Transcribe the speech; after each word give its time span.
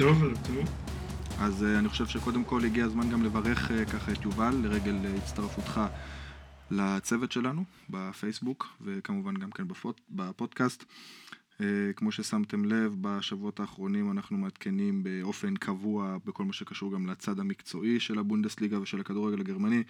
טוב, 0.00 0.24
ערב 0.24 0.38
טוב. 0.46 0.68
אז 1.40 1.62
uh, 1.62 1.78
אני 1.78 1.88
חושב 1.88 2.06
שקודם 2.06 2.44
כל 2.44 2.64
הגיע 2.64 2.84
הזמן 2.84 3.10
גם 3.10 3.24
לברך 3.24 3.70
uh, 3.70 3.90
ככה 3.92 4.12
את 4.12 4.24
יובל 4.24 4.54
לרגל 4.62 4.96
uh, 5.04 5.18
הצטרפותך 5.18 5.80
לצוות 6.70 7.32
שלנו 7.32 7.64
בפייסבוק 7.90 8.68
וכמובן 8.80 9.34
גם 9.34 9.50
כן 9.50 9.68
בפוט, 9.68 10.00
בפודקאסט. 10.10 10.84
כמו 11.96 12.12
ששמתם 12.12 12.64
לב, 12.64 12.96
בשבועות 13.00 13.60
האחרונים 13.60 14.10
אנחנו 14.10 14.38
מעדכנים 14.38 15.02
באופן 15.02 15.56
קבוע 15.56 16.16
בכל 16.24 16.44
מה 16.44 16.52
שקשור 16.52 16.92
גם 16.92 17.06
לצד 17.06 17.38
המקצועי 17.38 18.00
של 18.00 18.18
הבונדסליגה 18.18 18.80
ושל 18.80 19.00
הכדורגל 19.00 19.40
הגרמני. 19.40 19.82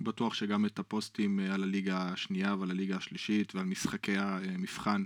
בטוח 0.00 0.34
שגם 0.34 0.66
את 0.66 0.78
הפוסטים 0.78 1.38
על 1.38 1.62
הליגה 1.62 1.98
השנייה 1.98 2.54
ועל 2.54 2.70
הליגה 2.70 2.96
השלישית 2.96 3.54
ועל 3.54 3.64
משחקי 3.64 4.16
המבחן 4.18 5.02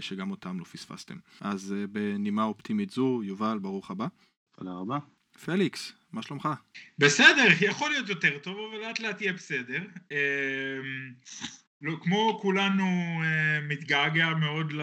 שגם 0.00 0.30
אותם 0.30 0.58
לא 0.58 0.64
פספסתם. 0.64 1.16
אז 1.40 1.74
בנימה 1.92 2.44
אופטימית 2.44 2.90
זו, 2.90 3.20
יובל, 3.24 3.58
ברוך 3.58 3.90
הבא. 3.90 4.06
תודה 4.58 4.70
רבה. 4.70 4.98
פליקס, 5.44 5.92
מה 6.12 6.22
שלומך? 6.22 6.48
בסדר, 6.98 7.46
יכול 7.60 7.90
להיות 7.90 8.08
יותר 8.08 8.38
טוב, 8.38 8.56
אבל 8.70 8.80
לאט 8.80 9.00
לאט 9.00 9.20
יהיה 9.20 9.32
בסדר. 9.32 9.82
לא, 11.82 11.96
כמו 12.02 12.38
כולנו 12.42 12.84
מתגעגע 13.68 14.34
מאוד 14.34 14.72
ל, 14.72 14.82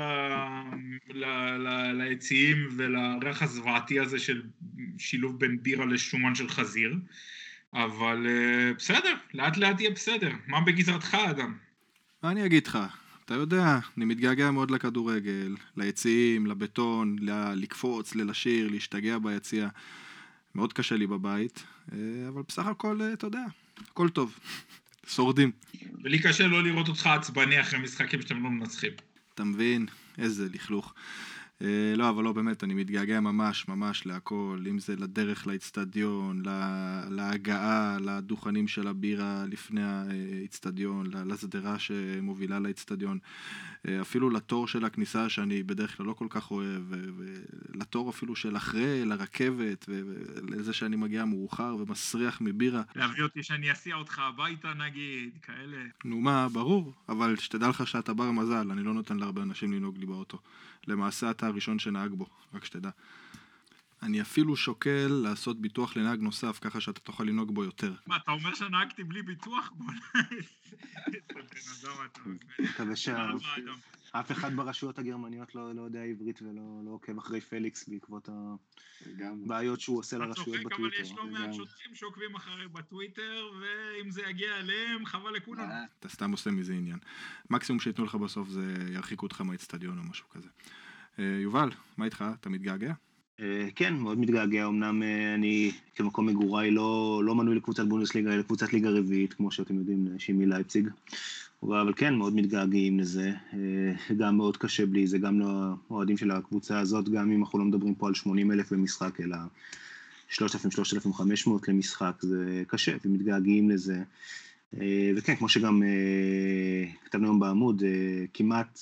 ל, 1.10 1.26
ל, 1.58 1.92
ליציעים 1.92 2.68
ולריח 2.78 3.42
הזוועתי 3.42 4.00
הזה 4.00 4.20
של 4.20 4.44
שילוב 4.98 5.40
בין 5.40 5.64
בירה 5.64 5.86
לשומן 5.86 6.36
של 6.36 6.50
חזיר, 6.50 6.96
אבל 7.74 8.28
בסדר, 8.78 9.16
לאט 9.34 9.58
לאט 9.58 9.80
יהיה 9.80 9.92
בסדר. 9.92 10.32
מה 10.48 10.62
בגזרתך, 10.62 11.18
אדם? 11.30 11.58
מה 12.24 12.32
אני 12.32 12.46
אגיד 12.46 12.68
לך? 12.68 12.80
אתה 13.26 13.34
יודע, 13.34 13.80
אני 13.98 14.06
מתגעגע 14.06 14.52
מאוד 14.52 14.72
לכדורגל, 14.72 15.56
ליציעים, 15.78 16.46
לבטון, 16.48 17.16
ל- 17.20 17.54
לקפוץ, 17.54 18.16
ללשיר, 18.16 18.68
להשתגע 18.68 19.18
ביציע. 19.18 19.70
מאוד 20.56 20.74
קשה 20.74 20.96
לי 20.96 21.08
בבית, 21.08 21.64
אבל 22.28 22.42
בסך 22.48 22.66
הכל, 22.66 23.00
אתה 23.14 23.28
יודע, 23.28 23.44
הכל 23.92 24.10
טוב. 24.10 24.40
שורדים. 25.16 25.52
ולי 26.04 26.20
קשה 26.20 26.48
לא 26.48 26.64
לראות 26.64 26.88
אותך 26.88 27.08
עצבני 27.08 27.62
אחרי 27.62 27.80
משחקים 27.80 28.22
שאתם 28.22 28.44
לא 28.44 28.50
מנצחים. 28.50 28.92
אתה 29.36 29.44
מבין? 29.44 29.86
איזה 30.18 30.48
לכלוך. 30.54 30.94
לא, 31.98 32.10
אבל 32.10 32.24
לא, 32.24 32.32
באמת, 32.32 32.64
אני 32.64 32.74
מתגעגע 32.74 33.20
ממש 33.20 33.68
ממש 33.68 34.06
להכל, 34.06 34.66
אם 34.70 34.80
זה 34.80 34.96
לדרך 34.96 35.48
לאיצטדיון, 35.48 36.44
להגעה, 37.10 37.98
לדוכנים 38.02 38.68
של 38.68 38.88
הבירה 38.88 39.44
לפני 39.48 39.82
האיצטדיון, 39.84 41.06
לשדרה 41.26 41.80
שמובילה 41.80 42.60
לאיצטדיון, 42.60 43.20
אפילו 44.02 44.30
לתור 44.30 44.68
של 44.68 44.86
הכניסה 44.86 45.30
שאני 45.30 45.64
בדרך 45.64 45.98
כלל 45.98 46.06
לא 46.06 46.14
כל 46.14 46.28
כך 46.30 46.52
אוהב, 46.52 46.84
ולתור 46.90 48.10
אפילו 48.10 48.36
של 48.36 48.58
אחרי, 48.58 49.06
לרכבת, 49.06 49.86
ולזה 49.90 50.74
שאני 50.74 50.96
מגיע 50.96 51.26
מאוחר 51.26 51.76
ומסריח 51.80 52.42
מבירה. 52.42 52.82
להביא 52.96 53.24
אותי 53.24 53.44
שאני 53.44 53.72
אסיע 53.72 53.96
אותך 53.96 54.20
הביתה 54.20 54.74
נגיד, 54.74 55.30
כאלה. 55.42 55.78
נו 56.06 56.22
מה, 56.22 56.50
ברור, 56.50 56.94
אבל 57.10 57.36
שתדע 57.36 57.70
לך 57.70 57.88
שאתה 57.88 58.14
בר 58.14 58.32
מזל, 58.32 58.72
אני 58.72 58.84
לא 58.84 58.94
נותן 58.94 59.18
להרבה 59.18 59.42
אנשים 59.42 59.74
לנהוג 59.74 59.98
לי 59.98 60.06
באוטו. 60.06 60.40
למעשה 60.88 61.32
אתה 61.32 61.48
הראשון 61.48 61.80
שנהג 61.80 62.12
בו, 62.12 62.26
רק 62.54 62.66
שתדע. 62.66 62.90
אני 64.04 64.22
אפילו 64.22 64.56
שוקל 64.56 65.08
לעשות 65.24 65.62
ביטוח 65.62 65.98
לנהג 65.98 66.20
נוסף, 66.20 66.60
ככה 66.62 66.82
שאתה 66.82 67.00
תוכל 67.00 67.24
לנהוג 67.24 67.56
בו 67.56 67.64
יותר. 67.64 67.94
מה, 68.08 68.16
אתה 68.16 68.32
אומר 68.32 68.56
שנהגתי 68.56 69.04
בלי 69.04 69.22
ביטוח? 69.22 69.72
מקווה 72.60 72.96
שאף 72.96 74.32
אחד 74.32 74.56
ברשויות 74.56 75.00
הגרמניות 75.00 75.56
לא 75.56 75.82
יודע 75.82 76.04
עברית 76.04 76.42
ולא 76.42 76.92
עוקב 76.92 77.18
אחרי 77.18 77.42
פליקס 77.42 77.90
בעקבות 77.90 78.30
הבעיות 79.20 79.80
שהוא 79.80 80.00
עושה 80.00 80.18
לרשויות 80.18 80.64
בטוויטר. 80.64 80.68
אתה 80.68 80.76
צוחק, 80.76 80.80
אבל 80.80 81.02
יש 81.02 81.12
לא 81.18 81.28
מעט 81.28 81.54
שוטרים 81.54 81.96
שעוקבים 81.96 82.36
אחרי 82.36 82.68
בטוויטר, 82.68 83.52
ואם 83.62 84.12
זה 84.12 84.22
יגיע 84.30 84.58
אליהם, 84.58 85.06
חבל 85.06 85.32
לכולם. 85.32 85.70
אתה 86.00 86.10
סתם 86.10 86.32
עושה 86.32 86.52
מזה 86.52 86.74
עניין. 86.74 87.00
מקסימום 87.50 87.80
שייתנו 87.80 88.06
לך 88.06 88.16
בסוף 88.16 88.50
זה 88.50 88.76
ירחיקו 88.94 89.26
אותך 89.26 89.42
מהאצטדיון 89.42 89.98
או 89.98 90.04
משהו 90.04 90.30
כזה. 90.30 90.50
יובל, 91.18 91.70
מה 91.98 92.06
איתך? 92.06 92.26
אתה 92.40 92.50
מתגעגע? 92.50 92.94
כן, 93.76 93.94
מאוד 93.94 94.20
מתגעגע, 94.20 94.68
אמנם 94.68 95.04
אני 95.36 95.72
כמקום 95.96 96.26
מגוריי 96.26 96.72
לא, 96.72 97.22
לא 97.26 97.36
מנוי 97.36 97.56
לקבוצת 97.56 97.86
בונדסליגה, 97.86 98.30
אלא 98.30 98.40
לקבוצת 98.40 98.74
ליגה 98.74 98.90
רביעית, 98.90 99.34
כמו 99.34 99.52
שאתם 99.52 99.76
יודעים, 99.76 100.08
שימי 100.18 100.46
לייפציג. 100.46 100.90
אבל 101.64 101.94
כן, 101.96 102.16
מאוד 102.16 102.36
מתגעגעים 102.36 103.00
לזה, 103.00 103.32
גם 104.18 104.38
מאוד 104.38 104.58
קשה 104.58 104.86
בלי 104.86 105.08
זה, 105.08 105.18
גם 105.18 105.40
לאוהדים 105.40 106.18
של 106.18 106.32
הקבוצה 106.32 106.80
הזאת, 106.80 107.10
גם 107.10 107.32
אם 107.32 107.42
אנחנו 107.42 107.60
לא 107.60 107.66
מדברים 107.66 107.96
פה 107.96 108.08
על 108.08 108.14
80 108.14 108.52
אלף 108.52 108.74
במשחק, 108.74 109.22
אלא 109.22 109.38
3,000-3,500 110.30 111.50
למשחק, 111.68 112.16
זה 112.22 112.64
קשה, 112.68 112.96
ומתגעגעים 113.06 113.70
לזה. 113.70 114.04
וכן, 115.16 115.36
כמו 115.36 115.50
שגם 115.50 115.84
כתבנו 117.06 117.26
היום 117.26 117.40
בעמוד, 117.40 117.84
כמעט, 118.34 118.80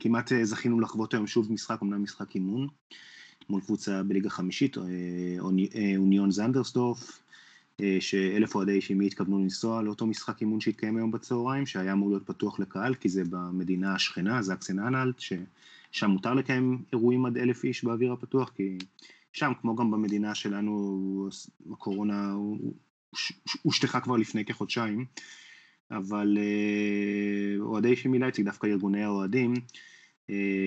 כמעט 0.00 0.32
זכינו 0.42 0.80
לחוות 0.80 1.14
היום 1.14 1.26
שוב 1.26 1.52
משחק, 1.52 1.78
אמנם 1.82 2.02
משחק 2.02 2.34
אימון. 2.34 2.68
מול 3.50 3.60
קבוצה 3.60 4.02
בליגה 4.02 4.30
חמישית, 4.30 4.76
אוניון 5.96 6.30
זנדרסדורף, 6.30 7.22
שאלף 8.00 8.54
אוהדי 8.54 8.80
שימי 8.80 9.06
התכוונו 9.06 9.38
לנסוע 9.38 9.82
לאותו 9.82 10.06
משחק 10.06 10.40
אימון 10.40 10.60
שהתקיים 10.60 10.96
היום 10.96 11.10
בצהריים, 11.10 11.66
שהיה 11.66 11.92
אמור 11.92 12.10
להיות 12.10 12.26
פתוח 12.26 12.60
לקהל, 12.60 12.94
כי 12.94 13.08
זה 13.08 13.22
במדינה 13.30 13.94
השכנה, 13.94 14.42
זקסן 14.42 14.78
אנלט, 14.78 15.18
ששם 15.18 16.10
מותר 16.10 16.34
לקיים 16.34 16.82
אירועים 16.92 17.26
עד 17.26 17.38
אלף 17.38 17.64
איש 17.64 17.84
באוויר 17.84 18.12
הפתוח, 18.12 18.50
כי 18.54 18.78
שם, 19.32 19.52
כמו 19.60 19.76
גם 19.76 19.90
במדינה 19.90 20.34
שלנו, 20.34 21.28
הקורונה 21.72 22.34
הושטחה 23.62 24.00
כבר 24.00 24.16
לפני 24.16 24.44
כחודשיים, 24.44 25.04
אבל 25.90 26.38
אוהדי 27.60 27.96
שימי 27.96 28.18
לייציג, 28.18 28.44
דווקא 28.44 28.66
ארגוני 28.66 29.04
האוהדים, 29.04 29.54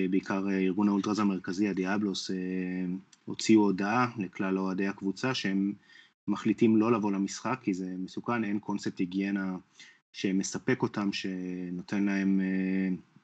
בעיקר 0.10 0.50
ארגון 0.50 0.88
האולטרז 0.88 1.20
המרכזי, 1.20 1.68
הדיאבלוס, 1.68 2.32
הוציאו 3.26 3.62
הודעה 3.62 4.12
לכלל 4.18 4.58
אוהדי 4.58 4.88
הקבוצה 4.88 5.34
שהם 5.34 5.74
מחליטים 6.28 6.78
לא 6.78 6.92
לבוא 6.92 7.12
למשחק 7.12 7.60
כי 7.62 7.74
זה 7.74 7.96
מסוכן, 7.98 8.44
אין 8.44 8.60
קונספט 8.60 9.00
היגיינה 9.00 9.58
שמספק 10.14 10.82
אותם, 10.82 11.14
שנותן 11.14 12.04
להם 12.04 12.42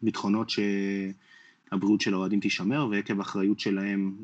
ביטחונות 0.02 0.50
שהבריאות 0.50 2.02
של 2.02 2.14
האוהדים 2.14 2.40
תישמר, 2.40 2.88
ועקב 2.92 3.20
אחריות 3.20 3.60
שלהם 3.60 4.16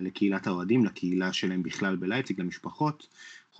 לקהילת 0.00 0.46
האוהדים, 0.46 0.84
לקהילה 0.84 1.32
שלהם 1.32 1.62
בכלל 1.62 1.96
בלייציג, 1.96 2.40
למשפחות, 2.40 3.08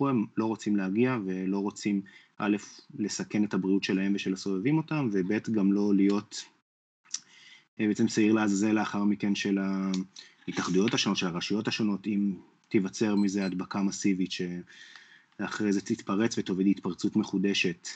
הם 0.01 0.25
לא 0.37 0.45
רוצים 0.45 0.75
להגיע 0.75 1.17
ולא 1.25 1.59
רוצים 1.59 2.01
א', 2.37 2.57
לסכן 2.99 3.43
את 3.43 3.53
הבריאות 3.53 3.83
שלהם 3.83 4.11
ושל 4.15 4.33
הסובבים 4.33 4.77
אותם, 4.77 5.09
וב', 5.11 5.49
גם 5.51 5.73
לא 5.73 5.95
להיות 5.95 6.45
בעצם 7.87 8.07
שעיר 8.07 8.33
לעזאזל 8.33 8.71
לאחר 8.71 9.03
מכן 9.03 9.35
של 9.35 9.57
ההתאחדויות 10.47 10.93
השונות, 10.93 11.17
של 11.17 11.27
הרשויות 11.27 11.67
השונות, 11.67 12.07
אם 12.07 12.33
תיווצר 12.69 13.15
מזה 13.15 13.45
הדבקה 13.45 13.81
מסיבית 13.83 14.31
שאחרי 14.31 15.73
זה 15.73 15.81
תתפרץ 15.81 16.37
ותוביל 16.37 16.67
להתפרצות 16.67 17.15
מחודשת. 17.15 17.87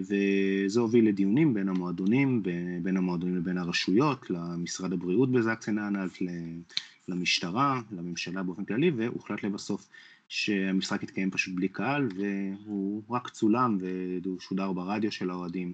וזה 0.00 0.80
הוביל 0.80 1.08
לדיונים 1.08 1.54
בין 1.54 1.68
המועדונים, 1.68 2.42
בין 2.82 2.96
המועדונים 2.96 3.36
לבין 3.36 3.58
הרשויות, 3.58 4.30
למשרד 4.30 4.92
הבריאות 4.92 5.32
בזקסן 5.32 5.78
אנלט, 5.78 6.18
למשטרה, 7.08 7.80
לממשלה 7.90 8.42
באופן 8.42 8.64
כללי, 8.64 8.90
והוחלט 8.90 9.44
לבסוף 9.44 9.88
שהמשחק 10.28 11.02
יתקיים 11.02 11.30
פשוט 11.30 11.54
בלי 11.54 11.68
קהל, 11.68 12.08
והוא 12.16 13.02
רק 13.10 13.28
צולם 13.28 13.78
והוא 14.24 14.40
שודר 14.40 14.72
ברדיו 14.72 15.12
של 15.12 15.30
האוהדים. 15.30 15.72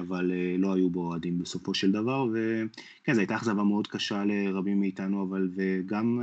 אבל 0.00 0.32
לא 0.58 0.74
היו 0.74 0.90
בו 0.90 1.06
אוהדים 1.06 1.38
בסופו 1.38 1.74
של 1.74 1.92
דבר, 1.92 2.26
וכן, 2.32 3.14
זו 3.14 3.20
הייתה 3.20 3.36
אכזבה 3.36 3.62
מאוד 3.62 3.86
קשה 3.86 4.24
לרבים 4.24 4.80
מאיתנו, 4.80 5.22
אבל 5.22 5.48
וגם 5.56 6.22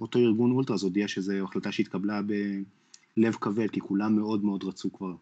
אותו 0.00 0.18
ארגון 0.18 0.50
אולטרס 0.50 0.82
הודיע 0.82 1.08
שזו 1.08 1.32
החלטה 1.32 1.72
שהתקבלה 1.72 2.20
בלב 3.16 3.34
כבד, 3.34 3.70
כי 3.70 3.80
כולם 3.80 4.16
מאוד 4.16 4.44
מאוד 4.44 4.64
רצו 4.64 4.92
כבר 4.92 5.14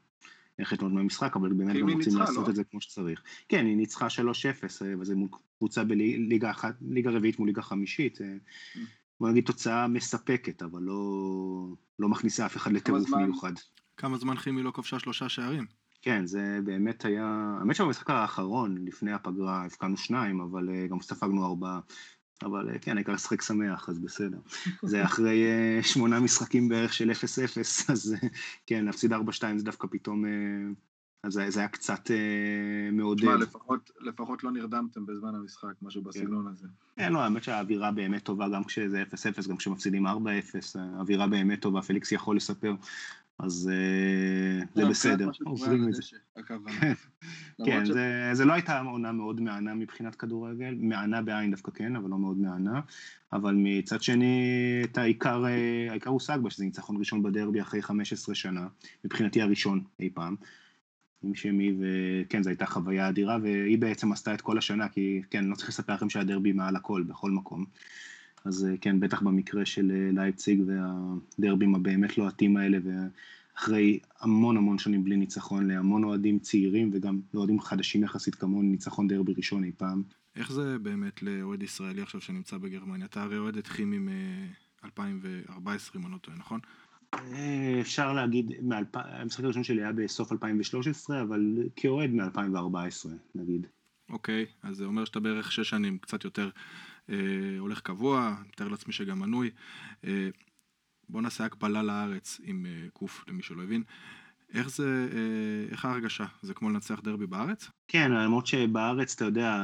ללכת 0.59 0.83
ללמוד 0.83 0.95
מהמשחק, 0.95 1.37
אבל 1.37 1.53
באמת 1.53 1.77
גם 1.77 1.91
רוצים 1.91 2.17
לעשות 2.17 2.49
את 2.49 2.55
זה 2.55 2.65
כמו 2.65 2.81
שצריך. 2.81 3.23
כן, 3.49 3.67
היא 3.67 3.77
ניצחה 3.77 4.07
3-0, 4.07 4.11
וזה 5.01 5.15
מול 5.15 5.29
קבוצה 5.59 5.85
בליגה 5.85 6.51
אחת, 6.51 6.75
ליגה 6.89 7.11
רביעית 7.11 7.39
מול 7.39 7.49
ליגה 7.49 7.63
חמישית. 7.63 8.19
בוא 9.21 9.31
נגיד 9.31 9.45
תוצאה 9.45 9.89
מספקת, 9.89 10.63
אבל 10.63 10.83
לא 11.99 12.09
מכניסה 12.09 12.47
אף 12.47 12.57
אחד 12.57 12.73
לטירוף 12.73 13.11
מיוחד. 13.11 13.53
כמה 13.97 14.19
זמן 14.19 14.37
כימי 14.37 14.63
לא 14.63 14.71
כבשה 14.71 14.99
שלושה 14.99 15.29
שערים? 15.29 15.80
כן, 16.03 16.27
זה 16.27 16.59
באמת 16.65 17.05
היה, 17.05 17.57
האמת 17.61 17.77
שבמשחק 17.77 18.11
האחרון, 18.11 18.85
לפני 18.85 19.13
הפגרה, 19.13 19.65
הבקענו 19.65 19.97
שניים, 19.97 20.41
אבל 20.41 20.87
גם 20.87 21.01
ספגנו 21.01 21.47
ארבעה. 21.47 21.81
אבל 22.43 22.79
כן, 22.81 22.97
העיקר 22.97 23.13
לשחק 23.13 23.43
שמח, 23.43 23.89
אז 23.89 23.99
בסדר. 23.99 24.39
זה 24.83 25.05
אחרי 25.05 25.45
שמונה 25.83 26.21
משחקים 26.21 26.69
בערך 26.69 26.93
של 26.93 27.11
0-0, 27.11 27.13
אז 27.93 28.17
כן, 28.67 28.85
להפסיד 28.85 29.13
4-2 29.13 29.17
זה 29.57 29.65
דווקא 29.65 29.89
פתאום 29.91 30.25
אז 31.23 31.41
זה 31.49 31.61
היה 31.61 31.69
קצת 31.69 32.11
אה, 32.11 32.91
מעודד. 32.93 33.23
תשמע, 33.23 33.37
לפחות, 33.37 33.91
לפחות 34.01 34.45
לא 34.45 34.51
נרדמתם 34.51 35.07
בזמן 35.07 35.35
המשחק, 35.35 35.73
משהו 35.83 36.03
בסגנון 36.03 36.47
הזה. 36.47 36.67
כן, 36.97 37.13
לא, 37.13 37.19
האמת 37.19 37.45
שהאווירה 37.45 37.93
באמת 37.93 38.23
טובה, 38.23 38.49
גם 38.49 38.65
כשזה 38.65 39.03
0-0, 39.43 39.49
גם 39.49 39.57
כשמפסידים 39.57 40.07
4-0, 40.07 40.11
האווירה 40.75 41.27
באמת 41.27 41.63
טובה, 41.63 41.83
פליקס 41.83 42.13
יכול 42.13 42.37
לספר, 42.37 42.75
אז 43.43 43.71
אה, 43.73 44.67
זה 44.75 44.89
בסדר, 44.89 45.31
עוברים 45.45 45.89
את 45.89 45.95
זה. 45.95 46.03
כן, 47.67 47.85
זה 48.33 48.45
לא 48.45 48.53
הייתה 48.53 48.81
עונה 48.81 49.13
מאוד 49.13 49.41
מהנה 49.41 49.75
מבחינת 49.75 50.15
כדורגל, 50.15 50.75
מהנה 50.81 51.23
בעין 51.23 51.51
דווקא 51.51 51.71
כן, 51.71 51.97
אבל 51.97 52.11
לא 52.11 52.19
מאוד 52.19 52.39
מהנה, 52.39 52.81
אבל 53.33 53.55
מצד 53.57 54.03
שני, 54.03 54.41
את 54.85 54.99
העיקר, 54.99 55.45
אה, 55.47 55.87
העיקר 55.91 56.11
הושג 56.11 56.39
בה, 56.43 56.51
שזה 56.51 56.65
ניצחון 56.65 56.97
ראשון 56.97 57.23
בדרבי 57.23 57.61
אחרי 57.61 57.83
15 57.83 58.35
שנה, 58.35 58.67
מבחינתי 59.05 59.43
הראשון 59.43 59.85
אי 60.01 60.11
פעם. 60.15 60.37
עם 61.23 61.35
שמי, 61.35 61.73
וכן, 61.79 62.43
זו 62.43 62.51
הייתה 62.51 62.67
חוויה 62.67 63.09
אדירה, 63.09 63.39
והיא 63.43 63.79
בעצם 63.79 64.13
עשתה 64.13 64.35
את 64.35 64.41
כל 64.41 64.59
השנה, 64.59 64.89
כי 64.89 65.23
כן, 65.31 65.45
לא 65.45 65.55
צריך 65.55 65.69
לספר 65.69 65.95
לכם 65.95 66.11
שהדרבי 66.11 66.53
מעל 66.53 66.77
הכל, 66.77 67.03
בכל 67.03 67.31
מקום. 67.31 67.65
אז 68.45 68.67
כן, 68.81 69.01
בטח 69.01 69.23
במקרה 69.23 69.65
של 69.65 69.91
אה, 69.91 70.11
לייפציג 70.13 70.63
והדרבים 70.67 71.75
הבאמת 71.75 72.19
לוהטים 72.19 72.57
האלה, 72.57 72.79
ואחרי 72.85 73.99
המון 74.21 74.57
המון 74.57 74.79
שנים 74.79 75.05
בלי 75.05 75.17
ניצחון 75.17 75.67
להמון 75.67 76.05
אוהדים 76.05 76.39
צעירים 76.39 76.91
וגם 76.93 77.21
לאוהדים 77.35 77.61
חדשים 77.61 78.03
יחסית 78.03 78.35
כמוני, 78.35 78.69
ניצחון 78.69 79.09
דרבי 79.09 79.33
ראשון 79.37 79.65
אי 79.65 79.73
פעם. 79.77 80.03
איך 80.37 80.53
זה 80.53 80.79
באמת 80.79 81.23
לאוהד 81.23 81.63
ישראלי 81.63 82.03
עכשיו 82.03 82.21
שנמצא 82.21 82.59
בגרמניה? 82.59 83.07
אתה 83.07 83.23
הרי 83.23 83.39
אוהד 83.39 83.57
את 83.57 83.67
כימי 83.67 83.99
מ-2014, 83.99 84.89
אם 85.97 86.07
אני 86.07 86.13
לא 86.13 86.19
טועה, 86.19 86.39
נכון? 86.39 86.61
אה, 87.15 87.79
אפשר 87.81 88.13
להגיד, 88.13 88.53
המשחק 88.95 89.45
הראשון 89.45 89.65
שלי 89.65 89.83
היה 89.83 89.93
בסוף 89.93 90.33
2013, 90.33 91.23
אבל 91.23 91.59
כאוהד 91.77 92.11
מ-2014, 92.11 93.09
נגיד. 93.35 93.67
אוקיי, 94.11 94.47
אז 94.63 94.77
זה 94.77 94.85
אומר 94.85 95.05
שאתה 95.05 95.21
בערך 95.21 95.53
שש 95.53 95.71
שנים, 95.71 95.99
קצת 95.99 96.25
יותר 96.25 96.45
אה, 96.45 96.51
הולך 97.59 97.81
קבוע, 97.81 98.37
מתאר 98.49 98.69
לעצמי 98.69 98.93
שגם 98.93 99.19
מנוי. 99.19 99.51
אה, 100.05 100.29
בוא 101.09 101.23
נעשה 101.23 101.45
הקבלה 101.45 101.83
לארץ 101.83 102.41
עם 102.45 102.67
אה, 102.67 102.89
קוף, 102.93 103.25
למי 103.29 103.43
שלא 103.43 103.63
הבין. 103.63 103.83
איך 104.55 104.71
זה, 104.71 105.09
אה, 105.13 105.73
איך 105.73 105.85
ההרגשה? 105.85 106.25
זה 106.43 106.55
כמו 106.55 106.71
לנצח 106.71 107.01
דרבי 107.01 107.27
בארץ? 107.27 107.71
כן, 107.89 108.13
למרות 108.13 108.47
שבארץ, 108.47 109.15
אתה 109.15 109.25
יודע, 109.25 109.57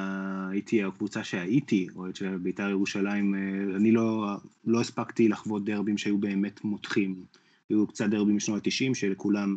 הייתי 0.51 0.85
הקבוצה 0.85 1.25
שהייתי, 1.25 1.87
אוהד 1.97 2.17
של 2.17 2.39
בית"ר 2.39 2.69
ירושלים, 2.69 3.35
אה, 3.35 3.77
אני 3.77 3.93
לא, 3.93 4.37
לא 4.65 4.81
הספקתי 4.81 5.29
לחוות 5.29 5.65
דרבים 5.65 5.99
שהיו 5.99 6.19
באמת 6.19 6.65
מותחים. 6.65 7.25
היו 7.69 7.87
קצת 7.87 8.07
דרבים 8.07 8.37
משנות 8.37 8.67
ה-90, 8.67 8.95
שלכולם 8.95 9.57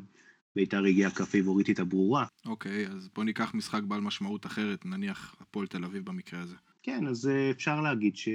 בית"ר 0.56 0.84
הגיעה 0.86 1.12
כפייבוריטית 1.12 1.80
הברורה. 1.80 2.26
אוקיי, 2.46 2.88
אז 2.88 3.10
בוא 3.16 3.24
ניקח 3.24 3.54
משחק 3.54 3.84
בעל 3.84 4.02
משמעות 4.02 4.46
אחרת, 4.46 4.86
נניח 4.86 5.36
הפועל 5.42 5.68
תל 5.68 5.86
אביב 5.86 6.06
במקרה 6.06 6.42
הזה. 6.42 6.56
כן, 6.84 7.08
אז 7.08 7.28
אה, 7.28 7.52
אפשר 7.52 7.82
להגיד 7.82 8.16
ש... 8.16 8.28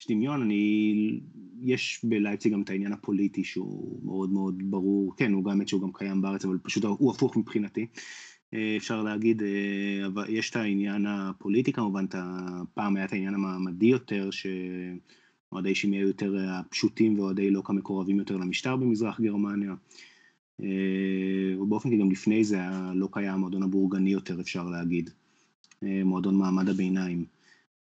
יש 0.00 0.06
דמיון, 0.08 0.42
אני... 0.42 1.20
יש 1.60 2.00
בלייפציג 2.04 2.52
גם 2.52 2.62
את 2.62 2.70
העניין 2.70 2.92
הפוליטי 2.92 3.44
שהוא 3.44 4.00
מאוד 4.04 4.30
מאוד 4.30 4.62
ברור, 4.64 5.16
כן, 5.16 5.32
הוא 5.32 5.44
גם, 5.44 5.66
שהוא 5.66 5.82
גם 5.82 5.92
קיים 5.92 6.22
בארץ, 6.22 6.44
אבל 6.44 6.58
פשוט 6.62 6.84
הוא 6.84 7.10
הפוך 7.10 7.36
מבחינתי. 7.36 7.86
אה, 8.54 8.74
אפשר 8.76 9.02
להגיד, 9.02 9.42
אה, 9.42 10.06
אבל 10.06 10.24
יש 10.28 10.50
את 10.50 10.56
העניין 10.56 11.06
הפוליטי 11.06 11.72
כמובן, 11.72 12.04
את 12.04 12.14
הפעם 12.18 12.96
היה 12.96 13.04
את 13.04 13.12
העניין 13.12 13.34
המעמדי 13.34 13.86
יותר, 13.86 14.30
שאוהדי 14.30 15.74
שימי 15.74 15.96
היו 15.96 16.06
יותר 16.06 16.36
הפשוטים 16.50 17.18
ואוהדי 17.18 17.50
לוקה 17.50 17.72
מקורבים 17.72 18.18
יותר 18.18 18.36
למשטר 18.36 18.76
במזרח 18.76 19.20
גרמניה. 19.20 19.74
ובאופן 21.58 21.88
כללי 21.88 22.02
גם 22.02 22.10
לפני 22.10 22.44
זה 22.44 22.56
היה 22.56 22.92
לא 22.94 23.08
קיים 23.12 23.34
המועדון 23.34 23.62
הבורגני 23.62 24.10
יותר, 24.10 24.40
אפשר 24.40 24.68
להגיד. 24.68 25.10
מועדון 25.82 26.38
מעמד 26.38 26.68
הביניים. 26.68 27.35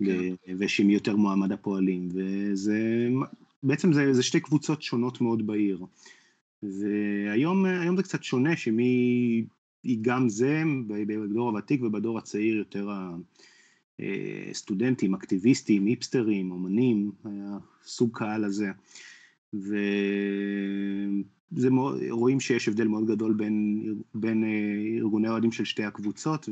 כן. 0.06 0.54
ושימי 0.58 0.94
יותר 0.94 1.16
מועמד 1.16 1.52
הפועלים, 1.52 2.08
וזה, 2.12 3.08
בעצם 3.62 3.92
זה, 3.92 4.12
זה 4.12 4.22
שתי 4.22 4.40
קבוצות 4.40 4.82
שונות 4.82 5.20
מאוד 5.20 5.46
בעיר. 5.46 5.84
והיום 6.62 7.96
זה 7.96 8.02
קצת 8.02 8.22
שונה, 8.22 8.56
שמי 8.56 9.44
היא 9.84 9.98
גם 10.00 10.28
זה, 10.28 10.62
בדור 10.86 11.48
הוותיק 11.48 11.82
ובדור 11.82 12.18
הצעיר 12.18 12.56
יותר 12.56 12.88
הסטודנטים, 14.50 15.14
אקטיביסטים, 15.14 15.86
היפסטרים, 15.86 16.50
אומנים, 16.50 17.10
סוג 17.84 18.18
קהל 18.18 18.44
הזה. 18.44 18.70
וזה 19.54 19.78
רואים 22.10 22.40
שיש 22.40 22.68
הבדל 22.68 22.88
מאוד 22.88 23.06
גדול 23.06 23.32
בין, 23.32 23.84
בין 24.14 24.44
אה, 24.44 24.98
ארגוני 24.98 25.28
אוהדים 25.28 25.52
של 25.52 25.64
שתי 25.64 25.84
הקבוצות, 25.84 26.48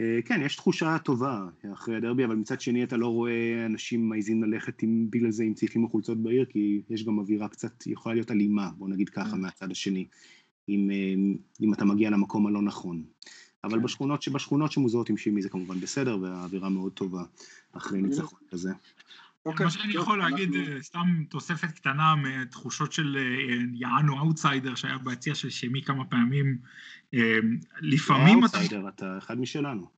וכן, 0.00 0.42
יש 0.42 0.56
תחושה 0.56 0.98
טובה 0.98 1.46
אחרי 1.72 1.96
הדרבי, 1.96 2.24
אבל 2.24 2.34
מצד 2.34 2.60
שני 2.60 2.84
אתה 2.84 2.96
לא 2.96 3.06
רואה 3.06 3.66
אנשים 3.66 4.08
מעיזים 4.08 4.44
ללכת 4.44 4.82
עם, 4.82 5.06
בגלל 5.10 5.30
זה 5.30 5.44
עם 5.44 5.54
ציפים 5.54 5.84
וחולצות 5.84 6.18
בעיר, 6.18 6.44
כי 6.44 6.82
יש 6.90 7.04
גם 7.04 7.18
אווירה 7.18 7.48
קצת, 7.48 7.86
יכולה 7.86 8.14
להיות 8.14 8.30
אלימה, 8.30 8.70
בוא 8.78 8.88
נגיד 8.88 9.08
ככה, 9.08 9.30
כן. 9.30 9.40
מהצד 9.40 9.70
השני. 9.70 10.06
אם, 10.68 10.90
אה, 10.90 11.14
אם 11.62 11.74
אתה 11.74 11.84
מגיע 11.84 12.10
למקום 12.10 12.46
הלא 12.46 12.62
נכון. 12.62 13.02
אבל 13.64 13.78
כן. 13.78 13.82
בשכונות, 13.82 14.28
בשכונות 14.28 14.72
שמוזעות 14.72 15.10
עם 15.10 15.16
שימי 15.16 15.42
זה 15.42 15.48
כמובן 15.48 15.80
בסדר, 15.80 16.18
והאווירה 16.20 16.68
מאוד 16.68 16.92
טובה 16.92 17.22
אחרי 17.72 18.02
ניצחון 18.02 18.38
כזה. 18.50 18.72
אוקיי, 19.46 19.66
מה 19.66 19.70
שאני 19.70 19.94
יכול 19.94 20.18
להגיד, 20.18 20.54
אה, 20.54 20.82
סתם 20.82 21.24
תוספת 21.28 21.70
קטנה 21.70 22.14
מתחושות 22.16 22.92
של 22.92 23.16
אה, 23.16 23.56
יענו 23.72 24.18
אאוטסיידר 24.18 24.74
שהיה 24.74 24.98
ביציע 24.98 25.34
של 25.34 25.50
שמי 25.50 25.82
כמה 25.82 26.04
פעמים. 26.04 26.58
לפעמים 27.80 28.44
אתה... 28.44 28.58
אאוטסיידר, 28.58 28.88
אתה 28.88 29.18
אחד 29.18 29.40
משלנו. 29.40 29.90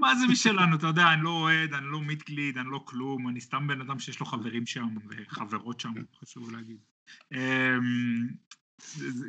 מה 0.00 0.14
זה 0.14 0.26
משלנו, 0.26 0.76
אתה 0.76 0.86
יודע, 0.86 1.12
אני 1.12 1.22
לא 1.22 1.30
אוהד, 1.30 1.74
אני 1.74 1.86
לא 1.86 2.00
Mitglied, 2.00 2.58
אני 2.58 2.70
לא 2.70 2.82
כלום, 2.84 3.28
אני 3.28 3.40
סתם 3.40 3.66
בן 3.66 3.80
אדם 3.80 3.98
שיש 3.98 4.20
לו 4.20 4.26
חברים 4.26 4.66
שם 4.66 4.88
וחברות 5.08 5.80
שם, 5.80 5.94
כן. 5.94 6.02
חשוב 6.20 6.50
להגיד. 6.52 6.76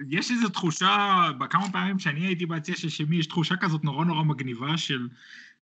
יש 0.09 0.31
איזו 0.31 0.49
תחושה, 0.49 1.27
בכמה 1.37 1.71
פעמים 1.71 1.99
שאני 1.99 2.25
הייתי 2.25 2.45
ביציע 2.45 2.75
של 2.75 2.89
שמי, 2.89 3.15
יש 3.15 3.27
תחושה 3.27 3.55
כזאת 3.55 3.83
נורא 3.83 4.05
נורא 4.05 4.24
מגניבה 4.24 4.77
של 4.77 5.07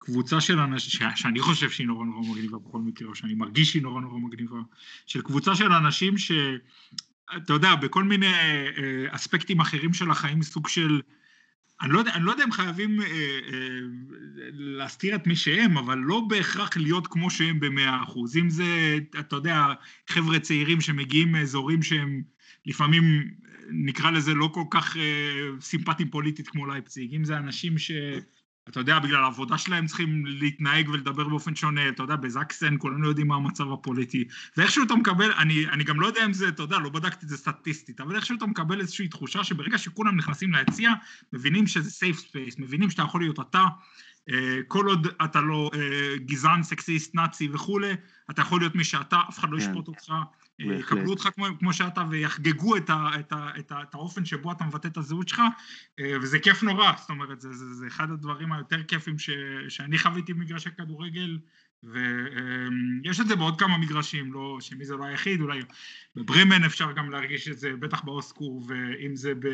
קבוצה 0.03 0.41
של 0.41 0.60
אנשים, 0.60 1.10
שאני 1.15 1.39
חושב 1.39 1.70
שהיא 1.70 1.88
נורא 1.88 2.05
נורא 2.05 2.29
מגניבה 2.31 2.58
בכל 2.60 2.79
מקרה, 2.79 3.08
או 3.08 3.15
שאני 3.15 3.34
מרגיש 3.34 3.72
שהיא 3.72 3.81
נורא 3.81 4.01
נורא 4.01 4.20
מגניבה, 4.20 4.60
של 5.05 5.22
קבוצה 5.22 5.55
של 5.55 5.72
אנשים 5.72 6.17
ש... 6.17 6.31
אתה 7.38 7.53
יודע, 7.53 7.75
בכל 7.75 8.03
מיני 8.03 8.27
אה, 8.27 9.05
אספקטים 9.10 9.60
אחרים 9.60 9.93
של 9.93 10.12
החיים, 10.12 10.43
סוג 10.43 10.67
של... 10.67 11.01
אני 11.81 11.93
לא 11.93 12.00
יודע, 12.00 12.13
אני 12.13 12.25
לא 12.25 12.31
יודע 12.31 12.43
אם 12.43 12.51
חייבים 12.51 13.01
אה, 13.01 13.08
אה, 13.08 13.79
להסתיר 14.53 15.15
את 15.15 15.27
מי 15.27 15.36
שהם, 15.36 15.77
אבל 15.77 15.98
לא 15.98 16.22
בהכרח 16.29 16.77
להיות 16.77 17.08
כמו 17.08 17.29
שהם 17.29 17.60
במאה 17.60 18.03
אחוז. 18.03 18.38
אם 18.38 18.50
זה, 18.50 18.98
אתה 19.20 19.36
יודע, 19.36 19.65
חבר'ה 20.08 20.39
צעירים 20.39 20.81
שמגיעים 20.81 21.31
מאזורים 21.31 21.84
שהם 21.84 22.22
לפעמים 22.65 23.31
נקרא 23.70 24.12
לזה 24.12 24.34
לא 24.34 24.50
כל 24.53 24.63
כך 24.72 24.98
אה, 24.98 25.01
סימפטיים 25.62 26.10
פוליטית 26.10 26.48
כמו 26.48 26.67
לייפציג, 26.67 27.15
אם 27.15 27.24
זה 27.24 27.38
אנשים 27.38 27.77
ש... 27.77 27.91
אתה 28.72 28.80
יודע, 28.80 29.00
בגלל 29.00 29.24
העבודה 29.24 29.58
שלהם 29.58 29.86
צריכים 29.86 30.25
להתנהג 30.25 30.90
ולדבר 30.90 31.28
באופן 31.28 31.56
שונה, 31.56 31.90
אתה 31.90 32.04
יודע, 32.04 32.16
בזקסן 32.16 32.75
כולנו 32.80 33.08
יודעים 33.08 33.28
מה 33.28 33.36
המצב 33.36 33.72
הפוליטי, 33.72 34.24
ואיכשהו 34.58 34.84
אתה 34.84 34.96
מקבל, 34.96 35.32
אני, 35.32 35.68
אני 35.68 35.84
גם 35.84 36.01
לא 36.01 36.08
יודע 36.08 36.25
אם 36.25 36.34
זה, 36.34 36.48
אתה 36.48 36.63
יודע, 36.63 36.80
לא 36.80 36.90
בדקתי 36.90 37.25
את 37.25 37.30
זה 37.30 37.38
סטטיסטית, 37.38 38.01
אבל 38.01 38.16
איכשהו 38.16 38.38
אתה 38.38 38.46
מקבל 38.46 38.80
איזושהי 38.80 39.08
תחושה 39.08 39.44
שברגע 39.44 39.78
שכולם 39.78 40.18
נכנסים 40.18 40.54
ליציע, 40.54 40.92
מבינים 41.34 41.68
שזה 41.68 41.92
safe 41.91 42.20
space, 42.20 42.60
מבינים 42.60 42.90
שאתה 42.90 43.01
יכול 43.01 43.22
להיות 43.22 43.40
אתה, 43.40 43.63
כל 44.68 44.86
עוד 44.86 45.08
אתה 45.25 45.42
לא 45.42 45.72
אה, 45.74 46.18
גזען, 46.18 46.63
סקסיסט, 46.63 47.16
נאצי 47.16 47.50
וכולי, 47.54 47.94
אתה 48.32 48.42
יכול 48.42 48.62
להיות 48.62 48.75
מי 48.75 48.84
שאתה, 48.84 49.20
אף 49.30 49.40
אחד 49.40 49.50
לא 49.50 49.60
כן. 49.60 49.63
ישפוט 49.63 49.88
אותך, 49.88 50.13
יקבלו 50.60 51.10
אותך 51.10 51.30
כמו, 51.36 51.46
כמו 51.60 51.74
שאתה 51.74 52.04
ויחגגו 52.10 52.78
את, 52.78 52.90
ה, 52.90 53.08
את, 53.20 53.32
ה, 53.32 53.50
את, 53.60 53.72
ה, 53.72 53.82
את 53.82 53.94
האופן 53.94 54.25
שבו 54.25 54.51
אתה 54.51 54.63
מבטא 54.63 54.88
את 54.88 54.98
הזהות 54.98 55.28
שלך 55.28 55.42
אה, 56.00 56.18
וזה 56.22 56.40
כיף 56.40 56.63
נורא, 56.63 56.92
זאת 56.98 57.10
אומרת 57.10 57.42
זה, 57.42 57.54
זה, 57.54 57.74
זה 57.74 57.88
אחד 57.88 58.12
הדברים 58.12 58.51
היותר 58.51 58.84
כיפים 58.84 59.20
ש, 59.20 59.30
שאני 59.70 59.98
חוויתי 59.98 60.34
במגרשי 60.34 60.70
כדורגל 60.78 61.38
ויש 61.83 63.19
את 63.19 63.27
זה 63.27 63.35
בעוד 63.35 63.59
כמה 63.59 63.77
מגרשים, 63.77 64.33
לא, 64.33 64.57
שמי 64.59 64.85
זה 64.85 64.95
לא 64.95 65.03
היחיד, 65.05 65.41
אולי 65.41 65.61
בברמן 66.15 66.63
אפשר 66.63 66.91
גם 66.91 67.09
להרגיש 67.09 67.47
את 67.47 67.59
זה, 67.59 67.73
בטח 67.79 68.03
באוסקור, 68.03 68.63
ואם 68.67 69.15
זה, 69.15 69.33
ב, 69.35 69.47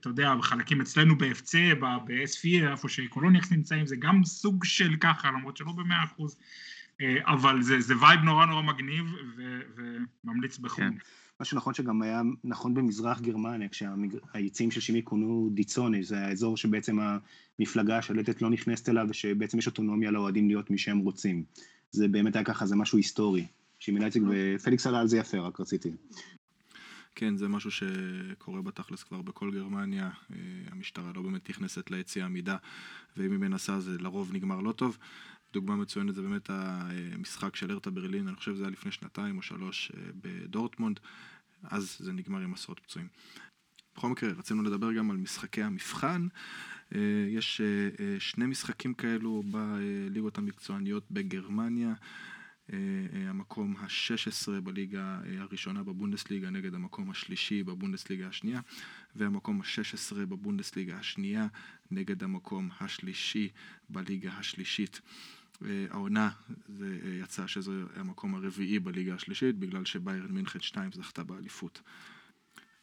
אתה 0.00 0.08
יודע, 0.08 0.34
בחלקים 0.34 0.80
אצלנו 0.80 1.18
ב-FC, 1.18 1.74
ב-SFE, 1.80 2.70
איפה 2.70 2.88
שקולוניאקס 2.88 3.52
נמצאים, 3.52 3.86
זה 3.86 3.96
גם 3.98 4.24
סוג 4.24 4.64
של 4.64 4.96
ככה, 5.00 5.28
למרות 5.28 5.56
שלא 5.56 5.72
במאה 5.72 6.04
אחוז. 6.04 6.36
אה, 7.00 7.16
אבל 7.24 7.62
זה, 7.62 7.80
זה 7.80 7.94
vibe 8.00 8.20
נורא 8.20 8.46
נורא 8.46 8.62
מגניב 8.62 9.04
ו, 9.36 9.60
וממליץ 9.76 10.58
בחום. 10.58 10.90
כן. 10.90 10.96
מה 11.42 11.46
שנכון 11.46 11.74
שגם 11.74 12.02
היה 12.02 12.22
נכון 12.44 12.74
במזרח 12.74 13.20
גרמניה, 13.20 13.68
כשהיציעים 13.68 14.70
של 14.70 14.80
שימי 14.80 15.00
כונו 15.04 15.50
דיצוני, 15.54 16.02
זה 16.02 16.26
האזור 16.26 16.56
שבעצם 16.56 16.98
המפלגה 17.58 17.98
השלטת 17.98 18.42
לא 18.42 18.50
נכנסת 18.50 18.88
אליו, 18.88 19.06
ושבעצם 19.10 19.58
יש 19.58 19.66
אוטונומיה 19.66 20.10
לאוהדים 20.10 20.48
להיות 20.48 20.70
מי 20.70 20.78
שהם 20.78 20.98
רוצים. 20.98 21.44
זה 21.90 22.08
באמת 22.08 22.36
היה 22.36 22.44
ככה, 22.44 22.66
זה 22.66 22.76
משהו 22.76 22.98
היסטורי. 22.98 23.46
שימי 23.78 24.00
לייציג 24.00 24.22
ופליקס 24.30 24.86
עלה 24.86 25.00
על 25.00 25.08
זה 25.08 25.18
יפה, 25.18 25.38
רק 25.38 25.60
רציתי. 25.60 25.90
כן, 27.14 27.36
זה 27.36 27.48
משהו 27.48 27.70
שקורה 27.70 28.62
בתכלס 28.62 29.02
כבר 29.02 29.22
בכל 29.22 29.50
גרמניה, 29.50 30.10
המשטרה 30.70 31.12
לא 31.14 31.22
באמת 31.22 31.50
נכנסת 31.50 31.90
ליציאה 31.90 32.26
עמידה, 32.26 32.56
ואם 33.16 33.30
היא 33.30 33.38
מנסה 33.38 33.80
זה 33.80 33.98
לרוב 33.98 34.32
נגמר 34.32 34.60
לא 34.60 34.72
טוב. 34.72 34.98
דוגמה 35.52 35.76
מצוינת 35.76 36.14
זה 36.14 36.22
באמת 36.22 36.50
המשחק 36.50 37.56
של 37.56 37.72
ארטה 37.72 37.90
ברלין, 37.90 38.28
אני 38.28 38.36
חושב 38.36 38.54
שזה 38.54 38.62
היה 38.62 38.70
לפני 38.70 38.92
שנתיים 38.92 39.36
או 39.36 39.42
שלוש 39.42 39.92
בדורטמונד, 40.22 41.00
אז 41.64 41.96
זה 41.98 42.12
נגמר 42.12 42.40
עם 42.40 42.54
עשרות 42.54 42.80
פצועים. 42.80 43.08
בכל 43.96 44.08
מקרה, 44.08 44.30
רצינו 44.30 44.62
לדבר 44.62 44.92
גם 44.92 45.10
על 45.10 45.16
משחקי 45.16 45.62
המבחן. 45.62 46.26
אה, 46.94 47.00
יש 47.28 47.60
אה, 47.60 47.66
אה, 48.04 48.20
שני 48.20 48.46
משחקים 48.46 48.94
כאלו 48.94 49.42
בליגות 49.50 50.38
המקצועניות 50.38 51.10
בגרמניה. 51.10 51.94
המקום 53.28 53.76
ה-16 53.76 54.60
בליגה 54.60 55.20
הראשונה 55.38 55.82
בבונדסליגה 55.82 56.50
נגד 56.50 56.74
המקום 56.74 57.10
השלישי 57.10 57.62
בבונדסליגה 57.62 58.28
השנייה 58.28 58.60
והמקום 59.16 59.60
ה-16 59.60 60.14
בבונדסליגה 60.14 60.96
השנייה 60.96 61.46
נגד 61.90 62.22
המקום 62.22 62.68
השלישי 62.80 63.48
בליגה 63.88 64.32
השלישית. 64.32 65.00
העונה 65.90 66.30
זה 66.68 66.98
יצא 67.22 67.46
שזה 67.46 67.72
המקום 67.96 68.34
הרביעי 68.34 68.78
בליגה 68.78 69.14
השלישית 69.14 69.58
בגלל 69.58 69.84
שביירן 69.84 70.32
מינכן 70.32 70.60
2 70.60 70.92
זכתה 70.92 71.24
באליפות. 71.24 71.82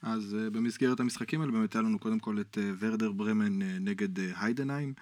אז 0.02 0.38
uh, 0.40 0.50
במסגרת 0.50 1.00
המשחקים 1.00 1.42
האלה 1.42 1.52
באמת 1.52 1.76
היה 1.76 1.82
לנו 1.82 2.00
קודם 2.00 2.20
כל 2.20 2.40
את 2.40 2.58
uh, 2.58 2.62
ורדר 2.80 3.12
ברמן 3.12 3.62
נגד 3.62 4.20
היידנהיים. 4.20 4.94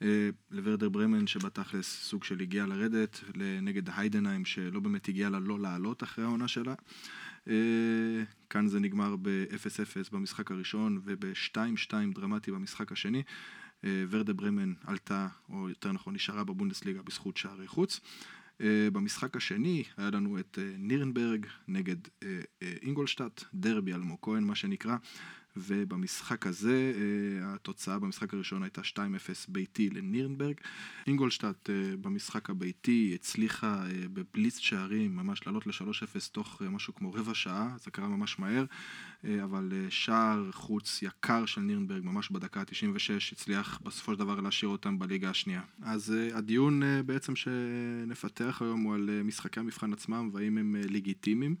Uh, 0.00 0.04
לוורדר 0.50 0.88
ברמן 0.88 1.26
שבתכלס 1.26 2.02
סוג 2.02 2.24
של 2.24 2.40
הגיע 2.40 2.66
לרדת, 2.66 3.20
נגד 3.62 3.82
היידנהיים 3.96 4.44
שלא 4.44 4.80
באמת 4.80 5.08
הגיע 5.08 5.30
לה 5.30 5.40
לא 5.40 5.58
לעלות 5.58 6.02
אחרי 6.02 6.24
העונה 6.24 6.48
שלה. 6.48 6.74
כאן 8.50 8.68
זה 8.68 8.80
נגמר 8.80 9.16
ב-0-0 9.16 10.08
במשחק 10.12 10.50
הראשון 10.50 11.00
וב-2-2 11.04 11.94
דרמטי 12.14 12.50
במשחק 12.50 12.92
השני. 12.92 13.22
Uh, 13.82 13.84
ורדר 14.10 14.32
ברמן 14.32 14.72
עלתה, 14.84 15.28
או 15.48 15.68
יותר 15.68 15.92
נכון 15.92 16.14
נשארה 16.14 16.44
בבונדסליגה 16.44 17.02
בזכות 17.02 17.36
שערי 17.36 17.66
חוץ. 17.66 18.00
אה, 18.60 18.88
במשחק 18.92 19.36
השני 19.36 19.84
היה 19.96 20.10
לנו 20.10 20.38
את 20.38 20.58
אה, 20.62 20.72
נירנברג 20.78 21.46
נגד 21.68 21.96
אה, 22.22 22.38
אינגולשטאט, 22.82 23.44
דרבי 23.54 23.94
אלמוג 23.94 24.18
כהן 24.22 24.44
מה 24.44 24.54
שנקרא, 24.54 24.96
ובמשחק 25.56 26.46
הזה 26.46 26.92
התוצאה 27.42 27.98
במשחק 27.98 28.34
הראשון 28.34 28.62
הייתה 28.62 28.80
2-0 28.80 28.98
ביתי 29.48 29.90
לנירנברג. 29.90 30.54
אינגולשטאט 31.06 31.70
במשחק 32.00 32.50
הביתי 32.50 33.12
הצליחה 33.14 33.84
בבליץ 34.12 34.58
שערים 34.58 35.16
ממש 35.16 35.46
לעלות 35.46 35.66
ל-3-0 35.66 36.30
תוך 36.32 36.62
משהו 36.70 36.94
כמו 36.94 37.12
רבע 37.12 37.34
שעה, 37.34 37.76
זה 37.84 37.90
קרה 37.90 38.08
ממש 38.08 38.38
מהר, 38.38 38.64
אבל 39.44 39.72
שער 39.88 40.50
חוץ 40.52 41.02
יקר 41.02 41.46
של 41.46 41.60
נירנברג 41.60 42.04
ממש 42.04 42.30
בדקה 42.30 42.60
ה-96 42.60 43.32
הצליח 43.32 43.80
בסופו 43.84 44.12
של 44.12 44.18
דבר 44.18 44.40
להשאיר 44.40 44.70
אותם 44.70 44.98
בליגה 44.98 45.30
השנייה. 45.30 45.62
אז 45.82 46.14
הדיון 46.34 46.82
בעצם 47.06 47.36
שנפתח 47.36 48.62
היום 48.62 48.80
הוא 48.80 48.94
על 48.94 49.22
משחקי 49.24 49.60
המבחן 49.60 49.92
עצמם 49.92 50.30
והאם 50.32 50.58
הם 50.58 50.76
לגיטימיים 50.88 51.56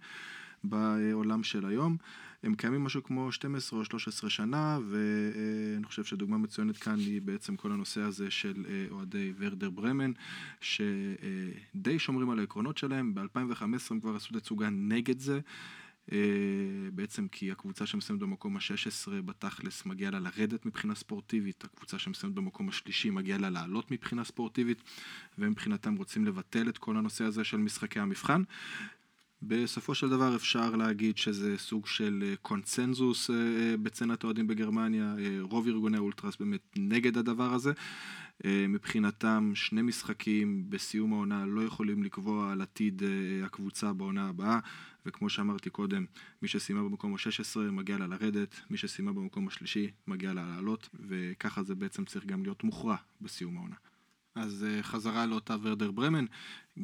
בעולם 0.64 1.42
של 1.42 1.66
היום. 1.66 1.96
הם 2.42 2.54
קיימים 2.54 2.84
משהו 2.84 3.02
כמו 3.02 3.32
12 3.32 3.78
או 3.78 3.84
13 3.84 4.30
שנה, 4.30 4.78
ואני 4.88 5.84
חושב 5.84 6.04
שדוגמה 6.04 6.38
מצוינת 6.38 6.76
כאן 6.76 6.98
היא 6.98 7.22
בעצם 7.22 7.56
כל 7.56 7.72
הנושא 7.72 8.00
הזה 8.00 8.30
של 8.30 8.64
אה, 8.68 8.86
אוהדי 8.90 9.32
ורדר 9.38 9.70
ברמן, 9.70 10.12
שדי 10.60 11.98
שומרים 11.98 12.30
על 12.30 12.38
העקרונות 12.38 12.78
שלהם, 12.78 13.14
ב-2015 13.14 13.64
הם 13.90 14.00
כבר 14.00 14.16
עשו 14.16 14.38
תצוגה 14.38 14.68
נגד 14.70 15.18
זה. 15.18 15.40
אה, 16.12 16.18
בעצם 16.92 17.28
כי 17.28 17.52
הקבוצה 17.52 17.86
שמסיימת 17.86 18.22
במקום 18.22 18.56
ה-16 18.56 19.10
בתכלס 19.24 19.86
מגיעה 19.86 20.10
לה 20.10 20.20
לרדת 20.20 20.66
מבחינה 20.66 20.94
ספורטיבית, 20.94 21.64
הקבוצה 21.64 21.98
שמסיימת 21.98 22.34
במקום 22.34 22.68
השלישי 22.68 23.10
מגיעה 23.10 23.38
לה 23.38 23.50
לעלות 23.50 23.90
מבחינה 23.90 24.24
ספורטיבית, 24.24 24.82
ומבחינתם 25.38 25.96
רוצים 25.96 26.24
לבטל 26.24 26.68
את 26.68 26.78
כל 26.78 26.96
הנושא 26.96 27.24
הזה 27.24 27.44
של 27.44 27.56
משחקי 27.56 28.00
המבחן. 28.00 28.42
בסופו 29.42 29.94
של 29.94 30.08
דבר 30.08 30.36
אפשר 30.36 30.76
להגיד 30.76 31.18
שזה 31.18 31.58
סוג 31.58 31.86
של 31.86 32.24
אה, 32.26 32.34
קונצנזוס 32.42 33.30
אה, 33.30 33.34
אה, 33.36 33.76
בצנת 33.76 34.24
האוהדים 34.24 34.46
בגרמניה, 34.46 35.14
רוב 35.40 35.68
ארגוני 35.68 35.96
האולטרס 35.96 36.36
באמת 36.36 36.60
נגד 36.76 37.18
הדבר 37.18 37.54
הזה. 37.54 37.72
מבחינתם 38.44 39.52
שני 39.54 39.82
משחקים 39.82 40.64
בסיום 40.68 41.12
העונה 41.12 41.46
לא 41.46 41.60
יכולים 41.60 42.02
לקבוע 42.02 42.52
על 42.52 42.62
עתיד 42.62 43.02
הקבוצה 43.44 43.92
בעונה 43.92 44.28
הבאה 44.28 44.58
וכמו 45.06 45.30
שאמרתי 45.30 45.70
קודם, 45.70 46.04
מי 46.42 46.48
שסיימה 46.48 46.82
במקום 46.82 47.14
ה-16 47.14 47.60
מגיע 47.70 47.98
לה 47.98 48.06
לרדת, 48.06 48.60
מי 48.70 48.76
שסיימה 48.76 49.12
במקום 49.12 49.48
השלישי 49.48 49.90
מגיע 50.06 50.32
לה 50.32 50.46
לעלות 50.54 50.88
וככה 51.08 51.62
זה 51.62 51.74
בעצם 51.74 52.04
צריך 52.04 52.26
גם 52.26 52.42
להיות 52.42 52.64
מוכרע 52.64 52.96
בסיום 53.20 53.56
העונה. 53.56 53.76
אז 54.34 54.66
uh, 54.68 54.82
חזרה 54.82 55.26
לאותה 55.26 55.56
ורדר 55.62 55.90
ברמן, 55.90 56.24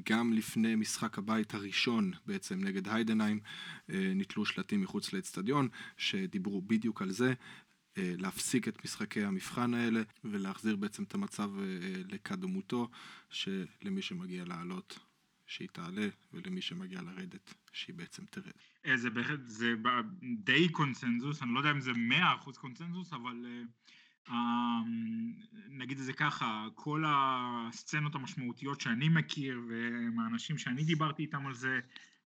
גם 0.09 0.33
לפני 0.33 0.75
משחק 0.75 1.19
הבית 1.19 1.55
הראשון 1.55 2.13
בעצם 2.27 2.65
נגד 2.65 2.89
היידנהיים, 2.89 3.41
uh, 3.41 3.93
נתלו 4.15 4.47
שלטים 4.47 4.81
מחוץ 4.81 5.13
לאצטדיון 5.13 5.69
שדיברו 5.97 6.63
בדיוק 6.63 7.03
על 7.03 7.11
זה, 7.11 7.33
uh, 7.33 8.01
להפסיק 8.19 8.69
את 8.69 8.85
משחקי 8.85 9.25
המבחן 9.25 9.75
האלה 9.75 10.03
ולהחזיר 10.25 10.77
בעצם 10.77 11.03
את 11.03 11.15
המצב 11.15 11.51
uh, 11.57 12.13
לקדמותו, 12.13 12.89
שלמי 13.31 14.03
שמגיע 14.03 14.45
לעלות 14.45 14.99
שהיא 15.47 15.69
תעלה 15.73 16.09
ולמי 16.33 16.61
שמגיע 16.61 17.03
לרדת 17.03 17.55
שהיא 17.73 17.97
בעצם 17.97 18.25
תרד. 18.31 18.53
זה 18.95 19.11
בהחלט, 19.11 19.41
זה 19.47 19.75
די 20.23 20.69
קונצנזוס, 20.69 21.43
אני 21.43 21.55
לא 21.55 21.59
יודע 21.59 21.71
אם 21.71 21.81
זה 21.81 21.93
מאה 21.93 22.35
אחוז 22.35 22.59
קונצנזוס, 22.59 23.13
אבל... 23.13 23.47
Uh... 23.47 23.89
אמ, 24.31 25.33
נגיד 25.71 25.99
את 25.99 26.05
זה 26.05 26.13
ככה, 26.13 26.67
כל 26.75 27.05
הסצנות 27.07 28.15
המשמעותיות 28.15 28.81
שאני 28.81 29.09
מכיר 29.09 29.61
ומהאנשים 29.69 30.59
שאני 30.59 30.85
דיברתי 30.85 31.23
איתם 31.23 31.47
על 31.47 31.55
זה, 31.55 31.81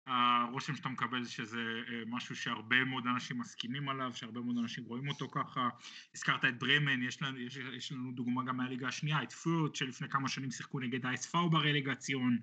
הרושם 0.07 0.77
שאתה 0.77 0.89
מקבל 0.89 1.25
שזה 1.25 1.83
אה, 1.89 2.03
משהו 2.07 2.37
שהרבה 2.37 2.85
מאוד 2.85 3.07
אנשים 3.07 3.39
מסכימים 3.39 3.89
עליו, 3.89 4.11
שהרבה 4.15 4.41
מאוד 4.41 4.59
אנשים 4.59 4.85
רואים 4.85 5.09
אותו 5.09 5.29
ככה. 5.29 5.69
הזכרת 6.15 6.45
את 6.45 6.59
ברמן, 6.59 7.03
יש 7.03 7.23
לנו, 7.23 7.39
יש, 7.39 7.57
יש 7.57 7.93
לנו 7.93 8.13
דוגמה 8.13 8.45
גם 8.45 8.57
מהליגה 8.57 8.89
השנייה, 8.89 9.23
את 9.23 9.33
פורט 9.33 9.75
שלפני 9.75 10.09
כמה 10.09 10.29
שנים 10.29 10.51
שיחקו 10.51 10.81
נגד 10.81 11.07
אייס 11.07 11.27
פאו 11.27 11.51
ברליגציון, 11.51 12.39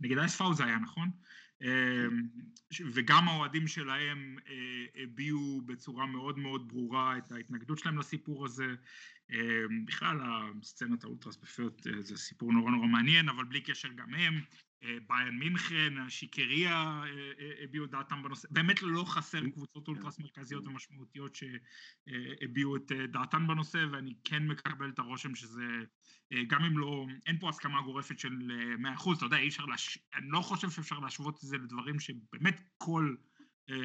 נגד 0.00 0.18
אייס 0.18 0.36
פאו 0.36 0.54
זה 0.54 0.64
היה 0.64 0.78
נכון? 0.78 1.10
אמ, 1.62 2.28
וגם 2.92 3.28
האוהדים 3.28 3.68
שלהם 3.68 4.38
אה, 4.48 5.02
הביעו 5.02 5.62
בצורה 5.66 6.06
מאוד 6.06 6.38
מאוד 6.38 6.68
ברורה 6.68 7.18
את 7.18 7.32
ההתנגדות 7.32 7.78
שלהם 7.78 7.98
לסיפור 7.98 8.44
הזה. 8.44 8.74
אמ, 9.30 9.86
בכלל 9.86 10.18
הסצנת 10.22 11.04
האולטרס 11.04 11.36
בפרט 11.36 11.86
אה, 11.86 12.02
זה 12.02 12.16
סיפור 12.16 12.52
נורא 12.52 12.70
נורא 12.70 12.86
מעניין, 12.86 13.28
אבל 13.28 13.44
בלי 13.44 13.60
קשר 13.60 13.88
גם 13.88 14.14
הם. 14.14 14.40
אה, 14.84 14.96
ביין 15.08 15.38
מינכן, 15.38 15.94
שיקריה 16.08 17.02
הביעו 17.62 17.86
דעתם 17.86 18.22
בנושא, 18.22 18.48
באמת 18.50 18.82
לא 18.82 19.04
חסר 19.04 19.40
קבוצות 19.50 19.88
אולטרס 19.88 20.18
מרכזיות 20.18 20.66
ומשמעותיות 20.66 21.34
שהביעו 21.34 22.76
את 22.76 22.92
דעתן 22.92 23.46
בנושא 23.46 23.86
ואני 23.92 24.14
כן 24.24 24.46
מקבל 24.46 24.88
את 24.88 24.98
הרושם 24.98 25.34
שזה 25.34 25.64
אה, 26.32 26.44
גם 26.46 26.64
אם 26.64 26.78
לא, 26.78 27.06
אין 27.26 27.38
פה 27.38 27.48
הסכמה 27.48 27.82
גורפת 27.82 28.18
של 28.18 28.32
100%, 28.82 29.08
אה, 29.08 29.12
אתה 29.16 29.24
יודע, 29.24 29.36
אי 29.36 29.48
אפשר, 29.48 29.64
לש... 29.64 29.98
אני 30.14 30.30
לא 30.30 30.40
חושב 30.40 30.70
שאפשר 30.70 30.98
להשוות 30.98 31.34
את 31.34 31.40
זה 31.40 31.58
לדברים 31.58 32.00
שבאמת 32.00 32.60
כל 32.78 33.14
אה, 33.70 33.76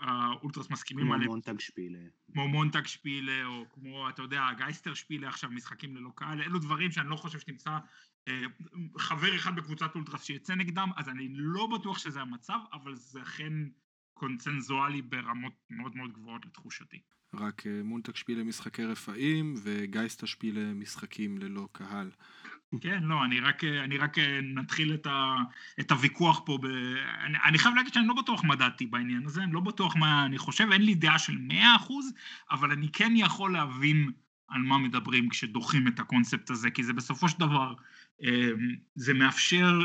האולטרס 0.00 0.70
מסכימים 0.70 1.06
עליהם. 1.12 1.22
כמו 1.22 1.32
מונטג 1.32 1.60
שפילה. 1.60 1.98
כמו 2.32 2.48
מונטג 2.48 2.86
שפילה, 2.86 3.44
או 3.46 3.64
כמו, 3.70 4.08
אתה 4.08 4.22
יודע, 4.22 4.48
גייסטר 4.56 4.94
שפילה 4.94 5.28
עכשיו, 5.28 5.50
משחקים 5.50 5.96
ללא 5.96 6.10
קהל, 6.14 6.42
אלו 6.42 6.58
דברים 6.58 6.92
שאני 6.92 7.08
לא 7.08 7.16
חושב 7.16 7.38
שתמצא 7.38 7.78
חבר 8.98 9.36
אחד 9.36 9.56
בקבוצת 9.56 9.94
אולטרס 9.94 10.24
שיצא 10.24 10.54
נגדם, 10.54 10.90
אז 10.96 11.08
אני 11.08 11.28
לא 11.30 11.66
בטוח 11.66 11.98
שזה 11.98 12.20
המצב, 12.20 12.58
אבל 12.72 12.94
זה 12.94 13.22
אכן 13.22 13.52
קונצנזואלי 14.14 15.02
ברמות 15.02 15.52
מאוד 15.70 15.96
מאוד 15.96 16.12
גבוהות 16.12 16.46
לתחושתי. 16.46 17.00
רק 17.34 17.66
אה, 17.66 17.80
מונטק 17.84 18.16
שפילה 18.16 18.44
משחקי 18.44 18.84
רפאים 18.84 19.54
וגייסטה 19.62 20.26
שפילה 20.26 20.74
משחקים 20.74 21.38
ללא 21.38 21.68
קהל. 21.72 22.10
כן, 22.80 23.02
לא, 23.02 23.24
אני 23.24 23.40
רק, 23.40 23.64
אה, 23.64 23.84
אני 23.84 23.98
רק 23.98 24.18
אה, 24.18 24.40
נתחיל 24.42 24.94
את, 24.94 25.06
ה, 25.06 25.36
את 25.80 25.90
הוויכוח 25.90 26.42
פה. 26.46 26.58
ב... 26.62 26.66
אני, 27.24 27.38
אני 27.44 27.58
חייב 27.58 27.74
להגיד 27.74 27.94
שאני 27.94 28.06
לא 28.06 28.14
בטוח 28.14 28.44
מדעתי 28.44 28.86
בעניין 28.86 29.26
הזה, 29.26 29.42
אני 29.42 29.52
לא 29.52 29.60
בטוח 29.60 29.96
מה 29.96 30.26
אני 30.26 30.38
חושב, 30.38 30.68
אין 30.72 30.82
לי 30.82 30.94
דעה 30.94 31.18
של 31.18 31.38
100%, 31.50 31.52
אבל 32.50 32.70
אני 32.70 32.88
כן 32.92 33.12
יכול 33.16 33.52
להבין 33.52 34.10
על 34.48 34.60
מה 34.62 34.78
מדברים 34.78 35.28
כשדוחים 35.28 35.88
את 35.88 36.00
הקונספט 36.00 36.50
הזה, 36.50 36.70
כי 36.70 36.84
זה 36.84 36.92
בסופו 36.92 37.28
של 37.28 37.38
דבר, 37.38 37.74
זה 38.94 39.14
מאפשר 39.14 39.80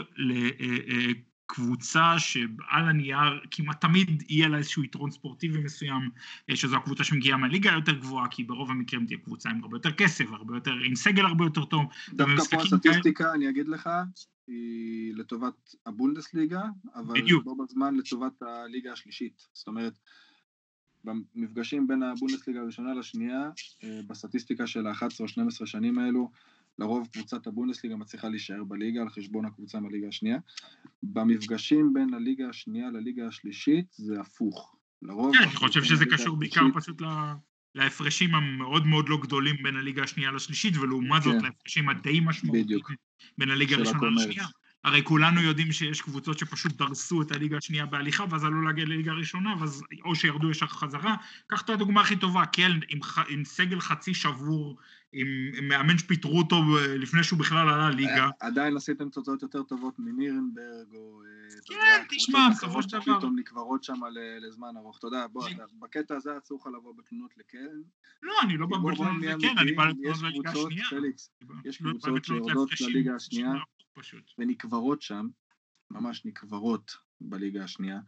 קבוצה 1.49 2.19
שעל 2.19 2.89
הנייר 2.89 3.39
כמעט 3.51 3.81
תמיד 3.81 4.23
יהיה 4.29 4.47
לה 4.47 4.57
איזשהו 4.57 4.83
יתרון 4.83 5.11
ספורטיבי 5.11 5.57
מסוים, 5.57 6.09
אה, 6.49 6.55
שזו 6.55 6.77
הקבוצה 6.77 7.03
שמגיעה 7.03 7.37
מהליגה 7.37 7.71
היותר 7.71 7.91
גבוהה, 7.91 8.27
כי 8.27 8.43
ברוב 8.43 8.71
המקרים 8.71 9.05
תהיה 9.05 9.19
קבוצה 9.19 9.49
עם 9.49 9.63
הרבה 9.63 9.77
יותר 9.77 9.91
כסף, 9.91 10.25
הרבה 10.31 10.57
יותר, 10.57 10.73
עם 10.85 10.95
סגל 10.95 11.25
הרבה 11.25 11.45
יותר 11.45 11.65
טוב. 11.65 11.85
דווקא 12.13 12.55
פה 12.55 12.61
הסטטיסטיקה, 12.61 13.23
כאלה... 13.23 13.35
אני 13.35 13.49
אגיד 13.49 13.67
לך, 13.67 13.89
היא 14.47 15.13
לטובת 15.15 15.75
הבונדסליגה, 15.85 16.61
אבל 16.95 17.21
בדיוק. 17.21 17.43
בו 17.43 17.55
בזמן 17.55 17.95
לטובת 17.95 18.41
הליגה 18.41 18.91
השלישית. 18.91 19.47
זאת 19.53 19.67
אומרת, 19.67 19.93
במפגשים 21.03 21.87
בין 21.87 22.03
הבונדסליגה 22.03 22.59
הראשונה 22.59 22.93
לשנייה, 22.93 23.49
אה, 23.83 23.99
בסטטיסטיקה 24.07 24.67
של 24.67 24.87
ה-11 24.87 25.03
או 25.19 25.27
12 25.27 25.67
שנים 25.67 25.99
האלו, 25.99 26.31
לרוב 26.79 27.07
קבוצת 27.13 27.47
הבונדסליגה 27.47 27.95
מצליחה 27.95 28.29
להישאר 28.29 28.63
בליגה 28.63 29.01
על 29.01 29.09
חשבון 29.09 29.45
הקבוצה 29.45 29.79
מהליגה 29.79 30.07
השנייה. 30.07 30.37
במפגשים 31.03 31.93
בין 31.93 32.13
הליגה 32.13 32.49
השנייה 32.49 32.89
לליגה 32.91 33.27
השלישית 33.27 33.85
זה 33.91 34.19
הפוך. 34.21 34.75
לרוב... 35.01 35.35
כן, 35.35 35.43
אני 35.43 35.55
חושב 35.55 35.83
שזה 35.83 36.05
קשור 36.05 36.35
בעיקר 36.35 36.65
פשוט 36.73 37.01
ל... 37.01 37.05
להפרשים 37.75 38.35
המאוד 38.35 38.85
מאוד 38.85 39.09
לא 39.09 39.17
גדולים 39.21 39.55
בין 39.63 39.75
הליגה 39.75 40.03
השנייה 40.03 40.31
לשלישית, 40.31 40.77
ולעומת 40.77 41.23
זאת 41.23 41.33
כן. 41.33 41.45
להפרשים 41.45 41.89
הדי 41.89 42.19
משמעותיים 42.19 42.79
בין 43.37 43.51
הליגה 43.51 43.75
הראשונה 43.75 44.09
לשנייה. 44.15 44.45
הרי 44.83 45.03
כולנו 45.03 45.41
יודעים 45.41 45.71
שיש 45.71 46.01
קבוצות 46.01 46.39
שפשוט 46.39 46.77
דרסו 46.77 47.21
את 47.21 47.31
הליגה 47.31 47.57
השנייה 47.57 47.85
בהליכה, 47.85 48.25
ואז 48.29 48.43
עלו 48.43 48.61
להגיע 48.61 48.85
לליגה 48.85 49.11
הראשונה, 49.11 49.55
ואז 49.59 49.83
או 50.05 50.15
שירדו 50.15 50.51
ישר 50.51 50.67
חזרה. 50.67 51.15
קח 51.47 51.61
את 51.61 51.69
הדוגמה 51.69 52.01
הכי 52.01 52.15
טובה, 52.15 52.45
קלן 52.45 52.79
עם, 52.89 52.99
עם 53.29 53.45
סגל 53.45 53.79
חצי 53.79 54.13
שבור 54.13 54.77
עם 55.13 55.27
מאמן 55.67 55.97
שפיטרו 55.97 56.37
אותו 56.37 56.55
אה, 56.55 56.97
לפני 56.97 57.23
שהוא 57.23 57.39
בכלל 57.39 57.69
עלה 57.69 57.89
ליגה. 57.89 58.25
אה, 58.25 58.29
עדיין 58.39 58.77
עשיתם 58.77 59.09
תוצאות 59.09 59.41
יותר 59.41 59.63
טובות 59.63 59.93
מנירנברג, 59.99 60.93
או... 60.93 61.21
אה, 61.21 61.75
כן, 61.75 62.03
תשמע, 62.09 62.49
בסופו 62.51 62.83
של 62.83 62.89
דבר. 62.89 63.17
פתאום 63.19 63.39
נקברות 63.39 63.83
שם 63.83 63.99
לזמן 64.41 64.77
ארוך. 64.77 64.97
אתה 64.97 65.07
יודע, 65.07 65.27
בוא, 65.27 65.47
בקטע 65.79 66.15
הזה 66.15 66.37
אסור 66.37 66.59
לך 66.61 66.67
לבוא 66.67 66.93
בתלונות 66.97 67.37
לקרן. 67.37 67.81
לא, 68.23 68.33
אני 68.43 68.57
לא 68.57 68.67
בא 68.67 68.77
בתלונות 68.77 69.23
לקרן, 69.23 69.57
אני 69.57 69.71
בא 69.71 69.85
לתלונות 69.85 70.21
לליגה 70.21 70.51
השנייה. 70.51 70.85
יש 71.65 71.77
קבוצות 71.77 72.25
שיורדות 72.25 72.69
לליגה 72.81 73.15
השנייה, 73.15 73.53
ונקברות 74.37 75.01
שם, 75.01 75.27
ממש 75.91 76.25
נקברות 76.25 76.91
בליגה 77.21 77.63
השנייה. 77.63 77.99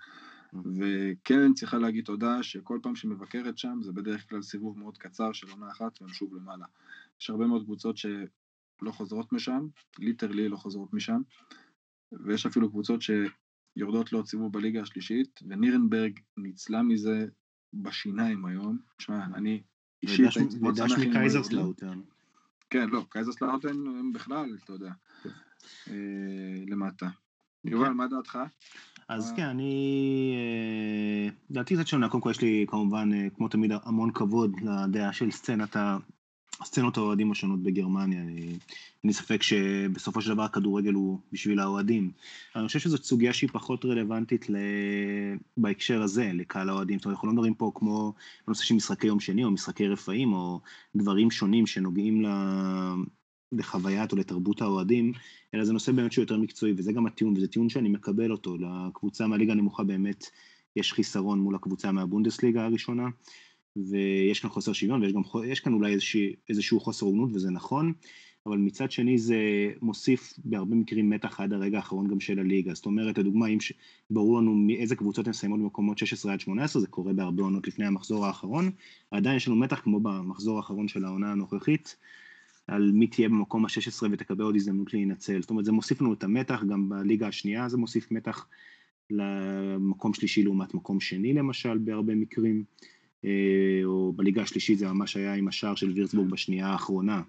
וקרן 0.53 1.53
צריכה 1.53 1.77
להגיד 1.77 2.05
תודה 2.05 2.43
שכל 2.43 2.79
פעם 2.83 2.95
שהיא 2.95 3.11
מבקרת 3.11 3.57
שם 3.57 3.79
זה 3.81 3.91
בדרך 3.91 4.29
כלל 4.29 4.41
סיבוב 4.41 4.79
מאוד 4.79 4.97
קצר 4.97 5.31
של 5.31 5.49
עונה 5.51 5.71
אחת 5.71 6.01
והם 6.01 6.13
שוב 6.13 6.35
למעלה. 6.35 6.65
יש 7.21 7.29
הרבה 7.29 7.47
מאוד 7.47 7.63
קבוצות 7.63 7.97
שלא 7.97 8.91
חוזרות 8.91 9.33
משם, 9.33 9.67
literally 9.99 10.49
לא 10.49 10.57
חוזרות 10.57 10.93
משם, 10.93 11.21
ויש 12.11 12.45
אפילו 12.45 12.69
קבוצות 12.69 13.01
שיורדות 13.01 14.13
לעוד 14.13 14.27
סיבוב 14.27 14.53
בליגה 14.53 14.81
השלישית, 14.81 15.39
ונירנברג 15.47 16.19
ניצלה 16.37 16.81
מזה 16.81 17.25
בשיניים 17.73 18.45
היום. 18.45 18.77
תשמע, 18.97 19.25
אני 19.25 19.63
אישית 20.03 20.25
הייתי 20.35 20.59
מאוד 20.59 20.75
שמח 20.75 20.99
עם... 20.99 21.09
מקייזרסלאוטן. 21.09 22.01
כן, 22.69 22.89
לא, 22.89 23.05
קייזרסלאוטן 23.09 23.69
הם 23.69 24.13
בכלל, 24.13 24.57
אתה 24.63 24.73
יודע, 24.73 24.91
למטה. 26.67 27.07
יובל, 27.65 27.89
מה 27.89 28.07
דעתך? 28.07 28.39
אז 29.07 29.33
כן, 29.35 29.45
אני... 29.45 30.35
אה, 30.35 31.29
דעתי 31.51 31.75
קצת 31.75 31.87
שונה, 31.87 32.09
קודם 32.09 32.23
כל 32.23 32.29
יש 32.31 32.41
לי 32.41 32.65
כמובן, 32.67 33.09
אה, 33.13 33.27
כמו 33.35 33.47
תמיד, 33.47 33.71
המון 33.83 34.11
כבוד 34.11 34.55
לדעה 34.61 35.13
של 35.13 35.31
סצנת 35.31 35.75
ה... 35.75 35.97
סצנות 36.63 36.97
האוהדים 36.97 37.31
השונות 37.31 37.63
בגרמניה. 37.63 38.21
אני, 38.21 38.57
אין 39.03 39.11
ספק 39.11 39.43
שבסופו 39.43 40.21
של 40.21 40.33
דבר 40.33 40.43
הכדורגל 40.43 40.93
הוא 40.93 41.19
בשביל 41.31 41.59
האוהדים. 41.59 42.11
אני 42.55 42.67
חושב 42.67 42.79
שזאת 42.79 43.03
סוגיה 43.03 43.33
שהיא 43.33 43.49
פחות 43.53 43.85
רלוונטית 43.85 44.49
ל... 44.49 44.55
בהקשר 45.57 46.01
הזה, 46.01 46.31
לקהל 46.33 46.69
האוהדים. 46.69 46.99
זאת 46.99 47.05
אומרת, 47.05 47.15
אנחנו 47.15 47.27
לא 47.27 47.33
מדברים 47.33 47.53
פה 47.53 47.71
כמו 47.75 48.13
בנושא 48.47 48.63
של 48.63 48.75
משחקי 48.75 49.07
יום 49.07 49.19
שני 49.19 49.43
או 49.43 49.51
משחקי 49.51 49.87
רפאים 49.87 50.33
או 50.33 50.59
דברים 50.95 51.31
שונים 51.31 51.67
שנוגעים 51.67 52.21
ל... 52.21 52.27
לחוויית 53.51 54.11
או 54.11 54.17
לתרבות 54.17 54.61
האוהדים, 54.61 55.13
אלא 55.53 55.65
זה 55.65 55.73
נושא 55.73 55.91
באמת 55.91 56.11
שהוא 56.11 56.23
יותר 56.23 56.37
מקצועי, 56.37 56.73
וזה 56.77 56.91
גם 56.91 57.05
הטיעון, 57.05 57.33
וזה 57.37 57.47
טיעון 57.47 57.69
שאני 57.69 57.89
מקבל 57.89 58.31
אותו. 58.31 58.57
לקבוצה 58.57 59.27
מהליגה 59.27 59.51
הנמוכה 59.51 59.83
באמת 59.83 60.25
יש 60.75 60.93
חיסרון 60.93 61.39
מול 61.39 61.55
הקבוצה 61.55 61.91
מהבונדסליגה 61.91 62.65
הראשונה, 62.65 63.07
ויש 63.75 64.39
כאן 64.39 64.49
חוסר 64.49 64.73
שוויון, 64.73 65.01
ויש 65.01 65.13
גם, 65.13 65.21
כאן 65.63 65.73
אולי 65.73 65.93
איזושהי, 65.93 66.33
איזשהו 66.49 66.79
חוסר 66.79 67.05
הוגנות, 67.05 67.29
וזה 67.33 67.51
נכון, 67.51 67.93
אבל 68.45 68.57
מצד 68.57 68.91
שני 68.91 69.17
זה 69.17 69.37
מוסיף 69.81 70.33
בהרבה 70.45 70.75
מקרים 70.75 71.09
מתח 71.09 71.39
עד 71.39 71.53
הרגע 71.53 71.77
האחרון 71.77 72.07
גם 72.07 72.19
של 72.19 72.39
הליגה. 72.39 72.73
זאת 72.73 72.85
אומרת, 72.85 73.17
הדוגמה, 73.17 73.47
אם 73.47 73.57
ברור 74.09 74.37
לנו 74.37 74.55
מאיזה 74.55 74.95
קבוצות 74.95 75.25
הן 75.25 75.29
מסיימות 75.29 75.59
במקומות 75.59 75.97
16 75.97 76.33
עד 76.33 76.39
18, 76.39 76.81
זה 76.81 76.87
קורה 76.87 77.13
בהרבה 77.13 77.43
עונות 77.43 77.67
לפני 77.67 77.85
המחזור 77.85 78.25
האחרון, 78.25 78.71
עדיין 79.11 79.37
יש 79.37 79.47
לנו 79.47 79.57
מתח 79.57 79.79
כמו 79.79 79.99
במחזור 79.99 80.57
האחרון 80.57 80.87
של 80.87 81.05
העונה 81.05 81.31
הנוכחית. 81.31 81.95
על 82.67 82.91
מי 82.91 83.07
תהיה 83.07 83.29
במקום 83.29 83.65
ה-16 83.65 84.03
ותקבל 84.11 84.43
עוד 84.43 84.55
הזדמנות 84.55 84.93
להינצל. 84.93 85.41
זאת 85.41 85.49
אומרת, 85.49 85.65
זה 85.65 85.71
מוסיף 85.71 86.01
לנו 86.01 86.13
את 86.13 86.23
המתח, 86.23 86.63
גם 86.69 86.89
בליגה 86.89 87.27
השנייה 87.27 87.69
זה 87.69 87.77
מוסיף 87.77 88.11
מתח 88.11 88.47
למקום 89.09 90.13
שלישי 90.13 90.43
לעומת 90.43 90.73
מקום 90.73 90.99
שני 90.99 91.33
למשל, 91.33 91.77
בהרבה 91.77 92.15
מקרים, 92.15 92.63
אה, 93.25 93.81
או 93.83 94.13
בליגה 94.15 94.41
השלישית 94.41 94.77
זה 94.77 94.87
ממש 94.87 95.17
היה 95.17 95.33
עם 95.33 95.47
השער 95.47 95.75
של 95.75 95.89
וירצבורג 95.89 96.29
בשנייה 96.29 96.67
האחרונה, 96.67 97.21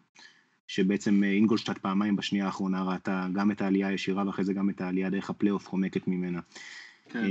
שבעצם 0.66 1.24
אה, 1.24 1.32
אינגולשטאט 1.32 1.78
פעמיים 1.78 2.16
בשנייה 2.16 2.46
האחרונה 2.46 2.82
ראתה 2.82 3.28
גם 3.32 3.50
את 3.50 3.60
העלייה 3.60 3.88
הישירה 3.88 4.26
ואחרי 4.26 4.44
זה 4.44 4.52
גם 4.52 4.70
את 4.70 4.80
העלייה 4.80 5.10
דרך 5.10 5.30
הפלייאוף 5.30 5.68
חומקת 5.68 6.08
ממנה. 6.08 6.40
כן, 7.10 7.24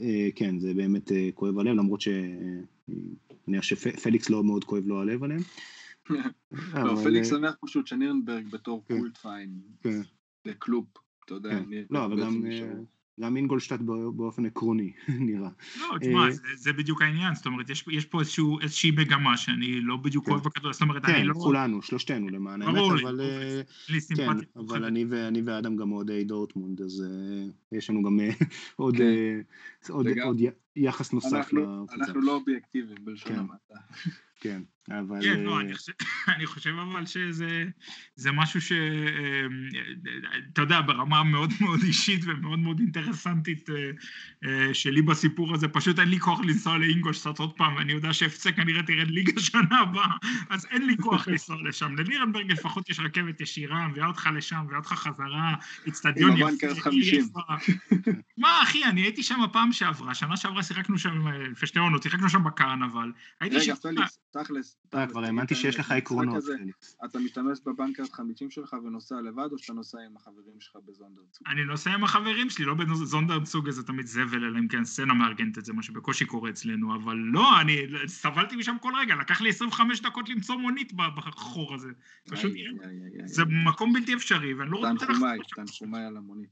אה, 0.00 0.28
כן, 0.34 0.58
זה 0.58 0.74
באמת 0.74 1.12
כואב 1.34 1.58
הלב, 1.58 1.76
למרות 1.76 2.00
שאני 2.00 3.60
חושב 3.60 3.76
שפליקס 3.76 4.30
לא 4.30 4.44
מאוד 4.44 4.64
כואב 4.64 4.86
לו 4.86 5.00
הלב 5.00 5.24
עליהם. 5.24 5.40
לא, 6.74 6.96
פליקס 7.04 7.30
שמח 7.30 7.54
פשוט 7.60 7.86
שנירנברג 7.86 8.50
בתור 8.50 8.84
כן. 8.88 8.98
קולט 8.98 9.16
פיין, 9.16 9.60
כן. 9.82 10.00
לקלופ, 10.44 10.86
אתה 11.24 11.34
יודע. 11.34 11.50
כן. 11.50 11.82
לא, 11.90 12.04
אבל 12.04 12.20
גם... 12.20 12.42
גם 13.20 13.36
אינגולשטאט 13.36 13.80
באופן 14.16 14.46
עקרוני, 14.46 14.92
נראה. 15.28 15.48
לא, 15.80 15.98
תשמע, 16.00 16.24
אה, 16.24 16.30
זה 16.56 16.72
בדיוק 16.72 17.02
העניין, 17.02 17.34
זאת 17.34 17.46
אומרת, 17.46 17.70
יש 17.70 18.04
פה 18.04 18.20
איזושהי 18.62 18.90
מגמה 18.90 19.36
שאני 19.36 19.80
לא 19.80 19.96
בדיוק 19.96 20.28
אוהב 20.28 20.42
בכדור, 20.44 20.72
זאת 20.72 20.82
אומרת, 20.82 21.04
אני 21.04 21.24
לא... 21.24 21.34
כן, 21.34 21.40
כולנו, 21.40 21.82
שלושתנו 21.82 22.28
למען 22.28 22.62
האמת, 22.62 22.78
אבל... 23.02 23.20
אה, 23.20 23.60
כן, 24.16 24.28
אבל 24.56 24.84
אני 24.84 25.42
ואדם 25.44 25.76
גם 25.76 25.92
אוהדי 25.92 26.24
דורטמונד, 26.24 26.82
אז 26.82 27.04
אה, 27.06 27.76
יש 27.78 27.90
לנו 27.90 28.02
גם 28.02 28.20
עוד 28.76 28.96
יחס 30.76 31.12
נוסף 31.12 31.52
לקבוצה. 31.52 31.94
אנחנו 31.94 32.20
לא 32.20 32.34
אובייקטיביים 32.34 33.04
בלשון 33.04 33.32
המעטה. 33.32 33.74
כן, 34.40 34.62
אבל... 34.90 35.22
כן, 35.22 35.40
לא, 35.40 35.60
אני 35.60 35.74
חושב, 35.74 35.92
אני 36.36 36.46
חושב 36.46 36.70
אבל 36.70 37.06
שזה 37.06 38.32
משהו 38.32 38.60
ש... 38.60 38.72
אמ, 38.72 39.68
אתה 40.52 40.62
יודע, 40.62 40.80
ברמה 40.80 41.24
מאוד 41.24 41.50
מאוד 41.60 41.80
אישית 41.82 42.20
ומאוד 42.26 42.58
מאוד 42.58 42.78
אינטרסנטית 42.78 43.70
אה, 43.70 43.90
אה, 44.44 44.74
שלי 44.74 45.02
בסיפור 45.02 45.54
הזה, 45.54 45.68
פשוט 45.68 45.98
אין 45.98 46.08
לי 46.08 46.20
כוח 46.20 46.40
לנסוע 46.40 46.78
לאינגושטאט 46.78 47.38
עוד 47.38 47.56
פעם, 47.56 47.78
אני 47.78 47.92
יודע 47.92 48.12
שאפסה 48.12 48.52
כנראה 48.52 48.82
תרד 48.82 49.10
ליגה 49.10 49.40
שנה 49.50 49.80
הבאה, 49.80 50.16
אז 50.50 50.66
אין 50.70 50.86
לי 50.86 50.96
כוח 51.00 51.28
לנסוע 51.28 51.56
לשם. 51.68 51.96
ללירנברג 51.96 52.52
לפחות 52.52 52.90
יש 52.90 53.00
רכבת 53.00 53.40
ישירה, 53.40 53.88
מביאה 53.88 54.06
אותך 54.06 54.28
לשם, 54.34 54.56
מביאה 54.64 54.78
אותך 54.78 54.92
חזרה, 54.92 55.54
אצטדיון 55.88 56.36
יפה. 57.18 57.40
מה, 58.38 58.62
אחי, 58.62 58.84
אני 58.84 59.00
הייתי 59.00 59.22
שם 59.22 59.40
הפעם 59.40 59.72
שעברה, 59.72 60.14
שנה 60.14 60.36
שעברה 60.36 60.62
שיחקנו 60.62 60.98
שם, 60.98 61.28
אה, 61.28 61.38
לפני 61.38 61.68
שתי 61.68 61.78
עונות, 61.78 62.02
שיחקנו 62.02 62.28
שם 62.30 62.44
בקרנבל. 62.44 63.12
רגע, 63.42 63.58
תכלס. 64.32 64.75
אה, 64.94 65.06
כבר 65.06 65.24
האמנתי 65.24 65.54
שיש 65.54 65.78
לך 65.78 65.92
עקרונות. 65.92 66.44
אתה 67.04 67.18
משתמש 67.18 67.58
בבנקרת 67.66 68.12
חמישים 68.12 68.50
שלך 68.50 68.72
ונוסע 68.72 69.20
לבד, 69.20 69.48
או 69.52 69.58
שאתה 69.58 69.72
נוסע 69.72 69.98
עם 70.10 70.16
החברים 70.16 70.60
שלך 70.60 70.76
בזונדרצוג? 70.86 71.46
אני 71.48 71.64
נוסע 71.64 71.90
עם 71.90 72.04
החברים 72.04 72.50
שלי, 72.50 72.64
לא 72.64 72.74
בזונדרצוג 72.74 73.70
זה 73.70 73.82
תמיד 73.82 74.06
זבל, 74.06 74.44
אלא 74.44 74.58
אם 74.58 74.68
כן 74.68 74.84
סצנה 74.84 75.14
מארגנת 75.14 75.58
את 75.58 75.64
זה, 75.64 75.72
מה 75.72 75.82
שבקושי 75.82 76.24
קורה 76.24 76.50
אצלנו, 76.50 76.94
אבל 76.94 77.16
לא, 77.16 77.60
אני 77.60 77.76
סבלתי 78.06 78.56
משם 78.56 78.76
כל 78.80 78.92
רגע, 79.00 79.14
לקח 79.14 79.40
לי 79.40 79.48
25 79.48 80.00
דקות 80.00 80.28
למצוא 80.28 80.56
מונית 80.56 80.92
בחור 80.92 81.74
הזה. 81.74 81.88
פשוט, 82.28 82.52
זה 83.24 83.42
מקום 83.66 83.92
בלתי 83.92 84.14
אפשרי, 84.14 84.54
ואני 84.54 84.70
לא 84.70 84.76
רוצה 84.76 85.04
לחזור 85.04 85.28
תנחומיי 85.56 86.04
על 86.04 86.16
המונית. 86.16 86.50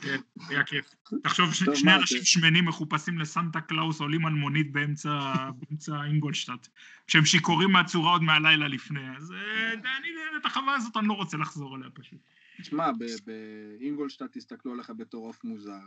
כן, 0.00 0.20
היה 0.48 0.64
כיף. 0.64 0.94
תחשוב, 1.22 1.54
שני 1.54 1.94
אנשים 1.94 2.24
שמנים 2.24 2.64
מחופשים 2.64 3.18
לסנטה 3.18 3.60
קלאוס 3.60 4.00
עולים 4.00 4.26
על 4.26 4.32
מונית 4.32 4.72
באמצע 4.72 6.04
אינגולשטאט, 6.04 6.68
כשהם 7.06 7.24
שיכורים 7.24 7.70
מהצורה 7.70 8.12
עוד 8.12 8.22
מהלילה 8.22 8.68
לפני, 8.68 9.16
אז 9.16 9.32
אה, 9.32 9.72
אני, 9.72 10.08
את 10.40 10.46
החוויה 10.46 10.74
הזאת 10.74 10.96
אני 10.96 11.08
לא 11.08 11.12
רוצה 11.12 11.36
לחזור 11.36 11.74
עליה 11.74 11.90
פשוט. 11.90 12.18
תשמע, 12.60 12.90
באינגולשטאט 13.26 14.36
הסתכלו 14.36 14.72
עליך 14.72 14.92
בתור 14.96 15.26
עוף 15.26 15.44
מוזר, 15.44 15.80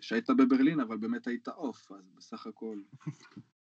שהיית 0.00 0.30
בברלין, 0.30 0.80
אבל 0.80 0.96
באמת 0.96 1.26
היית 1.26 1.48
עוף, 1.48 1.92
אז 1.92 2.10
בסך 2.16 2.46
הכל... 2.46 2.76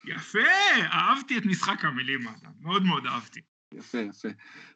יפה, 0.06 0.40
אהבתי 0.82 1.38
את 1.38 1.46
משחק 1.46 1.86
המילים, 1.86 2.20
מאוד 2.62 2.84
מאוד 2.84 3.06
אהבתי. 3.06 3.42
יפה, 3.74 3.98
יפה. 3.98 4.28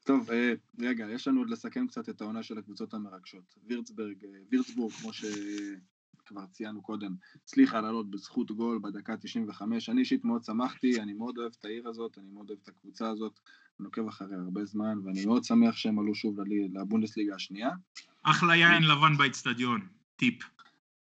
טוב, 0.03 0.31
אה, 0.31 0.53
רגע, 0.79 1.07
יש 1.09 1.27
לנו 1.27 1.41
עוד 1.41 1.49
לסכם 1.49 1.87
קצת 1.87 2.09
את 2.09 2.21
העונה 2.21 2.43
של 2.43 2.57
הקבוצות 2.57 2.93
המרגשות. 2.93 3.55
וירצברג, 3.67 4.25
אה, 4.25 4.29
וירצבורג, 4.51 4.91
כמו 4.93 5.11
שכבר 5.13 6.45
ציינו 6.51 6.81
קודם, 6.81 7.15
הצליחה 7.35 7.81
לעלות 7.81 8.11
בזכות 8.11 8.51
גול 8.51 8.79
בדקה 8.83 9.17
95. 9.17 9.89
אני 9.89 9.99
אישית 9.99 10.25
מאוד 10.25 10.43
שמחתי, 10.43 11.01
אני 11.01 11.13
מאוד 11.13 11.37
אוהב 11.37 11.51
את 11.59 11.65
העיר 11.65 11.87
הזאת, 11.87 12.17
אני 12.17 12.29
מאוד 12.33 12.49
אוהב 12.49 12.59
את 12.63 12.67
הקבוצה 12.67 13.09
הזאת, 13.09 13.39
אני 13.79 13.85
עוקב 13.85 14.07
אחריה 14.07 14.37
הרבה 14.39 14.65
זמן, 14.65 14.97
ואני 15.05 15.25
מאוד 15.25 15.43
שמח 15.43 15.75
שהם 15.75 15.99
עלו 15.99 16.15
שוב 16.15 16.39
לבונדסליגה 16.73 17.35
השנייה. 17.35 17.71
אחלה 18.23 18.55
יין 18.55 18.83
לבן 18.83 19.17
באצטדיון, 19.17 19.87
טיפ. 20.15 20.43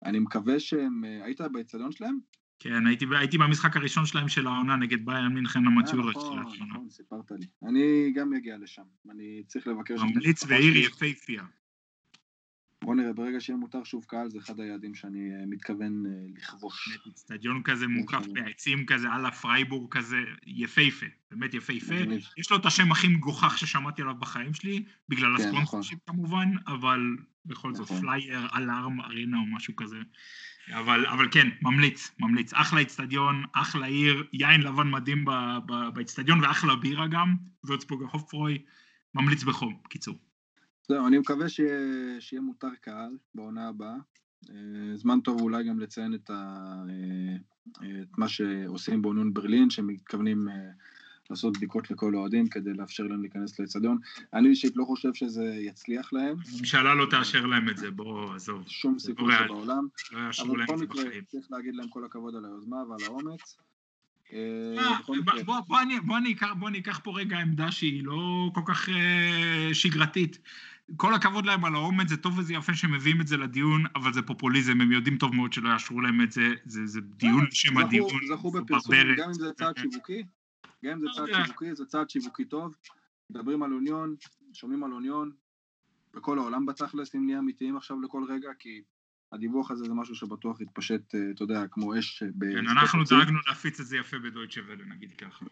אני 0.05 0.19
מקווה 0.19 0.61
שהם... 0.61 1.05
אה, 1.05 1.25
היית 1.25 1.41
באצטדיון 1.41 1.93
שלהם? 1.93 2.19
כן, 2.59 2.87
הייתי, 2.87 3.07
הייתי 3.19 3.39
במשחק 3.39 3.77
הראשון 3.77 4.07
שלהם 4.07 4.29
של 4.29 4.47
העונה 4.47 4.77
נגד 4.77 5.07
ביאן 5.07 5.35
מינכן 5.35 5.67
המצ'ורה 5.67 6.11
נכון, 6.11 6.45
של 6.45 6.49
השנה. 6.49 6.67
נכון, 6.67 6.91
סיפרת 6.91 7.31
לי. 7.31 7.47
אני 7.69 8.13
גם 8.15 8.35
אגיע 8.35 8.57
לשם, 8.59 8.83
אני 9.11 9.43
צריך 9.47 9.67
לבקר 9.67 9.97
שם. 9.97 10.07
ממליץ 10.07 10.45
ועיר 10.49 10.77
יפהפייה. 10.77 11.43
בוא 12.85 12.95
נראה, 12.95 13.13
ברגע 13.13 13.41
שיהיה 13.41 13.57
מותר 13.57 13.85
שוב 13.85 14.05
קהל, 14.05 14.31
זה 14.31 14.39
אחד 14.39 14.61
היעדים 14.61 14.95
שאני 14.95 15.19
אה, 15.19 15.47
מתכוון 15.47 16.07
אה, 16.07 16.11
לכבוש. 16.37 16.99
אצטדיון 17.09 17.63
כזה 17.63 17.87
מוקף. 17.87 18.27
בעצים 18.33 18.87
כזה, 18.87 19.09
על 19.11 19.27
הפרייבורג 19.27 19.93
כזה, 19.93 20.17
יפהפה, 20.47 21.07
באמת 21.31 21.55
יפהפה. 21.55 21.95
יש 22.39 22.51
לו 22.51 22.57
את 22.57 22.67
השם 22.67 22.93
הכי 22.93 23.09
מגוחך 23.09 23.59
ששמעתי 23.59 24.03
עליו 24.03 24.15
בחיים 24.15 24.55
שלי, 24.55 24.85
בגלל 25.09 25.37
כן, 25.39 25.43
ה 25.43 25.47
sponsorship 25.47 25.99
כמובן, 26.07 26.53
אבל 26.67 27.01
בכל 27.47 27.75
זאת 27.75 27.91
נכון. 27.91 28.01
Flyeralarm 28.01 29.01
Arena 29.01 29.39
או 29.39 29.47
משהו 29.47 29.77
כזה. 29.77 29.99
אבל, 30.73 31.07
אבל 31.07 31.29
כן, 31.31 31.49
ממליץ, 31.63 32.11
ממליץ. 32.21 32.55
אחלה 32.55 32.83
אצטדיון, 32.83 33.45
אחלה 33.53 33.87
עיר, 33.87 34.25
יין 34.33 34.61
לבן 34.61 34.91
מדהים 34.91 35.25
באצטדיון 35.95 36.45
ואחלה 36.45 36.77
בירה 36.77 37.07
גם, 37.07 37.37
וורצבורג 37.65 38.03
הופפרוי, 38.13 38.59
ממליץ 39.15 39.43
בחום, 39.43 39.79
קיצור. 39.89 40.19
זהו, 40.89 41.07
אני 41.07 41.19
מקווה 41.19 41.49
שיהיה, 41.49 42.21
שיהיה 42.21 42.43
מותר 42.43 42.75
קהל 42.81 43.11
בעונה 43.35 43.69
הבאה. 43.69 43.97
אה, 44.51 44.97
זמן 44.97 45.21
טוב 45.21 45.41
אולי 45.41 45.65
גם 45.69 45.81
לציין 45.81 46.15
את, 46.15 46.31
ה, 46.31 46.75
אה, 46.89 47.37
את 48.03 48.19
מה 48.19 48.29
שעושים 48.29 49.03
באוניון 49.03 49.35
ברלין, 49.35 49.71
שמתכוונים 49.71 50.49
אה, 50.49 50.55
לעשות 51.31 51.57
בדיקות 51.57 51.91
לכל 51.91 52.15
האוהדים 52.15 52.49
כדי 52.49 52.73
לאפשר 52.73 53.03
להם 53.03 53.21
להיכנס 53.23 53.61
לאצטדיון. 53.61 53.99
אני 54.35 54.49
אישית 54.49 54.73
לא 54.77 54.85
חושב 54.85 55.15
שזה 55.15 55.45
יצליח 55.61 56.13
להם, 56.13 56.37
הממשלה 56.55 56.95
לא 56.95 57.07
תאשר 57.11 57.47
להם 57.47 57.69
את 57.69 57.77
זה, 57.79 57.91
בוא, 57.91 58.35
עזוב. 58.35 58.65
שום 58.69 58.99
סיכוי 58.99 59.29
ריאלי. 59.29 59.45
שבעולם, 59.45 59.87
לא 60.13 60.19
יאשרו 60.27 60.47
אבל 60.51 60.59
להם 60.59 60.67
בכל 60.67 60.75
את 60.75 60.79
זה 60.79 60.85
מקרה 60.85 61.05
בחיים. 61.05 61.23
צריך 61.27 61.47
להגיד 61.51 61.75
להם 61.75 61.89
כל 61.89 62.05
הכבוד 62.05 62.35
על 62.37 62.45
היוזמה 62.45 62.77
ועל 62.77 62.99
האומץ. 63.07 63.57
אה, 64.33 64.39
אה, 64.79 64.99
בכל 65.01 65.21
בוא- 65.21 65.33
מקרה, 65.35 65.43
אקח- 66.79 67.01
פה 67.05 67.19
רגע 67.19 67.39
עמדה 67.39 67.73
שהיא 67.73 68.05
לא 68.05 68.51
כל 68.55 68.61
כך 68.67 68.89
אה, 68.89 68.95
שגרתית. 69.73 70.39
כל 70.97 71.15
הכבוד 71.15 71.47
להם 71.47 71.65
על 71.65 71.75
האומץ, 71.75 72.09
זה 72.09 72.17
טוב 72.17 72.39
וזה 72.39 72.55
יפה 72.55 72.75
שהם 72.75 72.93
מביאים 72.93 73.21
את 73.21 73.27
זה 73.27 73.37
לדיון, 73.37 73.85
אבל 73.97 74.13
זה 74.13 74.23
פופוליזם, 74.23 74.81
הם 74.81 74.93
יודעים 74.93 75.19
טוב 75.19 75.35
מאוד 75.35 75.53
שלא 75.53 75.69
יאשרו 75.69 76.01
להם 76.01 76.21
את 76.23 76.33
זה, 76.33 76.55
זה 76.65 76.87
זה 76.87 77.01
דיון 77.01 77.47
לשם 77.51 77.79
הדיון, 77.79 78.09
זכו 78.29 78.51
בפרסום. 78.51 78.95
גם 79.17 79.29
אם 79.29 79.35
זה 79.35 79.53
צעד 79.57 79.75
שיווקי, 79.79 80.23
אם 80.93 81.01
זה 81.01 81.07
צעד 81.15 81.29
יודע. 81.29 81.45
שיווקי, 81.45 81.75
זה 81.75 81.85
צעד 81.85 82.11
שיווקי 82.11 82.45
טוב. 82.45 82.77
מדברים 83.31 83.63
על 83.63 83.73
אוניון, 83.73 84.17
שומעים 84.53 84.85
על 84.85 84.93
אוניון, 84.93 85.33
בכל 86.15 86.39
העולם 86.39 86.67
בתכלס, 86.67 87.15
אם 87.15 87.27
נהיה 87.27 87.39
אמיתיים 87.39 87.77
עכשיו 87.77 88.01
לכל 88.01 88.25
רגע, 88.29 88.51
כי 88.59 88.83
הדיווח 89.33 89.71
הזה 89.71 89.85
זה 89.85 89.95
משהו 89.95 90.15
שבטוח 90.15 90.61
יתפשט, 90.61 91.15
אה, 91.15 91.31
אתה 91.35 91.43
יודע, 91.43 91.67
כמו 91.71 91.99
אש. 91.99 92.23
ב- 92.23 92.53
כן, 92.53 92.69
אנחנו. 92.69 93.05
דאגנו 93.05 93.39
להפיץ 93.49 93.81
את 93.81 93.87
זה 93.87 93.97
יפה 93.97 94.19
ב 94.19 94.23
Deutsche 94.23 94.61
Welle, 94.69 94.85
נגיד 94.85 95.13
ככה. 95.13 95.47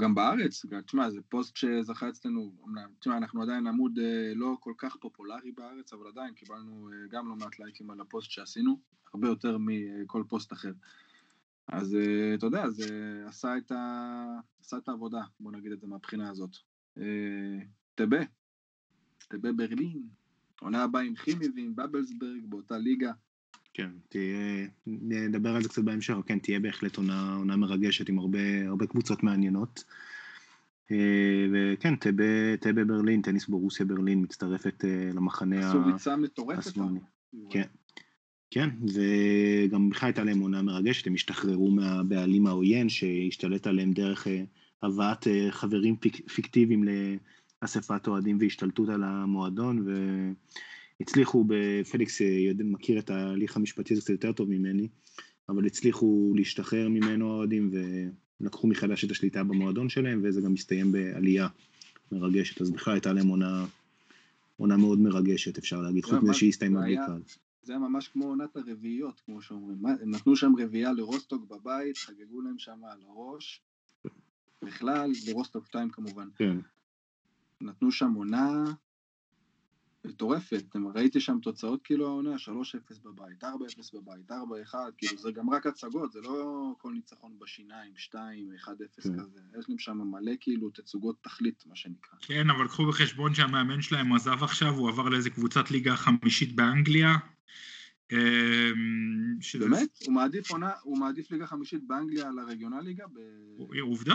גם 0.00 0.14
בארץ, 0.14 0.66
תשמע, 0.86 1.10
זה 1.10 1.20
פוסט 1.28 1.56
שזכה 1.56 2.08
אצלנו, 2.08 2.52
תשמע, 2.98 3.16
אנחנו 3.16 3.42
עדיין 3.42 3.66
עמוד 3.66 3.98
אה, 3.98 4.32
לא 4.34 4.56
כל 4.60 4.72
כך 4.78 4.96
פופולרי 4.96 5.52
בארץ, 5.52 5.92
אבל 5.92 6.08
עדיין 6.08 6.34
קיבלנו 6.34 6.88
אה, 6.92 6.96
גם 7.10 7.28
לא 7.28 7.36
מעט 7.36 7.58
לייקים 7.58 7.90
על 7.90 8.00
הפוסט 8.00 8.30
שעשינו, 8.30 8.80
הרבה 9.14 9.28
יותר 9.28 9.56
מכל 9.60 10.22
פוסט 10.28 10.52
אחר. 10.52 10.72
אז 11.72 11.94
אה, 11.94 12.34
אתה 12.34 12.46
יודע, 12.46 12.70
זה 12.70 13.22
עשה 13.26 13.56
את, 13.56 13.72
ה... 13.72 14.24
עשה 14.60 14.76
את 14.76 14.88
העבודה, 14.88 15.22
בוא 15.40 15.52
נגיד 15.52 15.72
את 15.72 15.80
זה 15.80 15.86
מהבחינה 15.86 16.30
הזאת. 16.30 16.56
אה, 16.98 17.58
טבה, 17.94 18.18
טבה 19.28 19.52
ברלין, 19.52 20.02
עונה 20.60 20.82
הבאה 20.82 21.02
עם 21.02 21.14
כימי 21.14 21.46
ועם 21.56 21.76
בבלסברג 21.76 22.44
באותה 22.48 22.78
ליגה. 22.78 23.12
כן, 23.74 23.90
תהיה, 24.08 24.68
נדבר 24.86 25.56
על 25.56 25.62
זה 25.62 25.68
קצת 25.68 25.82
בהמשך, 25.82 26.14
כן, 26.26 26.38
תהיה 26.38 26.60
בהחלט 26.60 26.96
עונה, 26.96 27.34
עונה 27.34 27.56
מרגשת 27.56 28.08
עם 28.08 28.18
הרבה, 28.18 28.66
הרבה 28.66 28.86
קבוצות 28.86 29.22
מעניינות. 29.22 29.84
אה, 30.90 31.46
וכן, 31.52 31.96
טבה, 31.96 32.56
טבה 32.60 32.84
ברלין, 32.84 33.22
טניס 33.22 33.48
בורוסיה 33.48 33.86
ברלין 33.86 34.22
מצטרפת 34.22 34.84
למחנה 35.14 35.68
עשו 35.68 35.84
ריצה 35.86 36.16
מטורפת. 36.16 36.78
כן. 37.50 37.68
כן, 38.50 38.68
וגם 38.94 39.90
בכלל 39.90 40.06
הייתה 40.06 40.24
להם 40.24 40.40
עונה 40.40 40.62
מרגשת, 40.62 41.06
הם 41.06 41.14
השתחררו 41.14 41.70
מהבעלים 41.70 42.46
העוין 42.46 42.88
שהשתלט 42.88 43.66
עליהם 43.66 43.92
דרך 43.92 44.26
אה, 44.26 44.42
הבאת 44.82 45.26
אה, 45.26 45.46
חברים 45.50 45.96
פיק, 45.96 46.30
פיקטיביים 46.30 46.84
לאספת 47.62 48.08
אוהדים 48.08 48.38
והשתלטות 48.40 48.88
על 48.88 49.02
המועדון, 49.04 49.86
והצליחו, 51.00 51.44
פליקס 51.90 52.22
אה, 52.22 52.50
מכיר 52.64 52.98
את 52.98 53.10
ההליך 53.10 53.56
המשפטי 53.56 53.94
הזה 53.94 54.02
קצת 54.02 54.10
יותר 54.10 54.32
טוב 54.32 54.50
ממני, 54.50 54.88
אבל 55.48 55.66
הצליחו 55.66 56.32
להשתחרר 56.36 56.88
ממנו 56.88 57.32
האוהדים 57.32 57.70
ולקחו 58.40 58.66
מחדש 58.66 59.04
את 59.04 59.10
השליטה 59.10 59.44
במועדון 59.44 59.88
שלהם, 59.88 60.20
וזה 60.24 60.40
גם 60.40 60.54
הסתיים 60.54 60.92
בעלייה 60.92 61.48
מרגשת, 62.12 62.60
אז 62.60 62.70
בכלל 62.70 62.94
הייתה 62.94 63.12
להם 63.12 63.28
עונה, 63.28 63.64
עונה 64.56 64.76
מאוד 64.76 65.00
מרגשת, 65.00 65.58
אפשר 65.58 65.80
להגיד, 65.80 66.04
זה 66.04 66.10
חוץ 66.10 66.22
מזה 66.22 66.34
שהיא 66.34 66.48
הסתיימה 66.48 66.80
בלי 66.80 66.96
קהל. 66.96 67.20
זה 67.62 67.72
היה 67.72 67.78
ממש 67.78 68.08
כמו 68.08 68.24
עונת 68.24 68.56
הרביעיות, 68.56 69.20
כמו 69.20 69.42
שאומרים. 69.42 69.86
הם 69.86 70.10
נתנו 70.10 70.36
שם 70.36 70.52
רביעייה 70.58 70.92
לרוסטוק 70.92 71.44
בבית, 71.44 71.98
חגגו 71.98 72.40
להם 72.40 72.58
שם 72.58 72.84
על 72.84 73.02
הראש. 73.02 73.62
בכלל, 74.62 75.10
לרוסטוק 75.28 75.66
2 75.66 75.90
כמובן. 75.90 76.28
כן. 76.36 76.56
נתנו 77.60 77.92
שם 77.92 78.12
עונה 78.12 78.64
מטורפת. 80.04 80.62
אתם 80.68 80.86
ראיתי 80.86 81.20
שם 81.20 81.38
תוצאות 81.42 81.82
כאילו 81.84 82.06
העונה, 82.06 82.34
3-0 82.36 82.48
בבית, 83.04 83.44
4-0 83.44 83.46
בבית, 83.94 84.30
4-1, 84.30 84.34
כאילו 84.98 85.16
זה 85.22 85.32
גם 85.32 85.50
רק 85.50 85.66
הצגות, 85.66 86.12
זה 86.12 86.20
לא 86.20 86.72
כל 86.78 86.92
ניצחון 86.92 87.32
בשיניים, 87.38 87.92
2, 87.96 88.48
1-0 88.64 88.66
כן. 89.02 89.18
כזה. 89.20 89.40
יש 89.58 89.68
להם 89.68 89.78
שם 89.78 89.98
מלא 89.98 90.32
כאילו 90.40 90.70
תצוגות 90.70 91.16
תכלית, 91.22 91.64
מה 91.66 91.76
שנקרא. 91.76 92.18
כן, 92.20 92.50
אבל 92.50 92.68
קחו 92.68 92.86
בחשבון 92.86 93.34
שהמאמן 93.34 93.82
שלהם 93.82 94.12
עזב 94.12 94.42
עכשיו, 94.42 94.74
הוא 94.74 94.88
עבר 94.88 95.08
לאיזה 95.08 95.30
קבוצת 95.30 95.70
ליגה 95.70 95.96
חמישית 95.96 96.56
באנגליה. 96.56 97.16
אמ, 98.12 98.16
שזה- 99.40 99.68
באמת? 99.68 99.88
הוא 100.06 100.14
מעדיף 100.14 100.50
עונה, 100.50 100.70
הוא 100.82 100.98
מעדיף 100.98 101.30
ליגה 101.30 101.46
חמישית 101.46 101.86
באנגליה 101.86 102.28
על 102.28 102.38
הרגional 102.38 102.82
ליגה? 102.82 103.04
ב- 103.06 103.78
עובדה. 103.80 104.14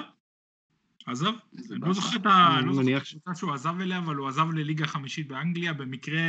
עזב. 1.05 1.31
אני 1.71 1.79
לא. 1.81 1.93
זוכר 1.93 2.17
את. 2.17 2.25
אני 2.25 2.65
לא 2.65 2.73
זוכר 2.73 2.97
את 2.97 3.01
הקבוצה 3.01 3.35
שהוא 3.35 3.53
עזב 3.53 3.81
אליה, 3.81 3.97
אבל 3.97 4.15
הוא 4.15 4.27
עזב 4.27 4.51
לליגה 4.53 4.87
חמישית 4.87 5.27
באנגליה, 5.27 5.73
במקרה... 5.73 6.21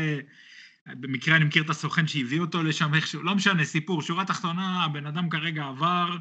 במקרה 0.86 1.36
אני 1.36 1.44
מכיר 1.44 1.62
את 1.62 1.70
הסוכן 1.70 2.06
שהביא 2.06 2.40
אותו 2.40 2.62
לשם 2.62 2.94
איכשהו, 2.94 3.22
לא 3.22 3.34
משנה, 3.34 3.64
סיפור, 3.64 4.02
שורה 4.02 4.24
תחתונה, 4.24 4.84
הבן 4.84 5.06
אדם 5.06 5.28
כרגע 5.28 5.64
עבר, 5.64 6.16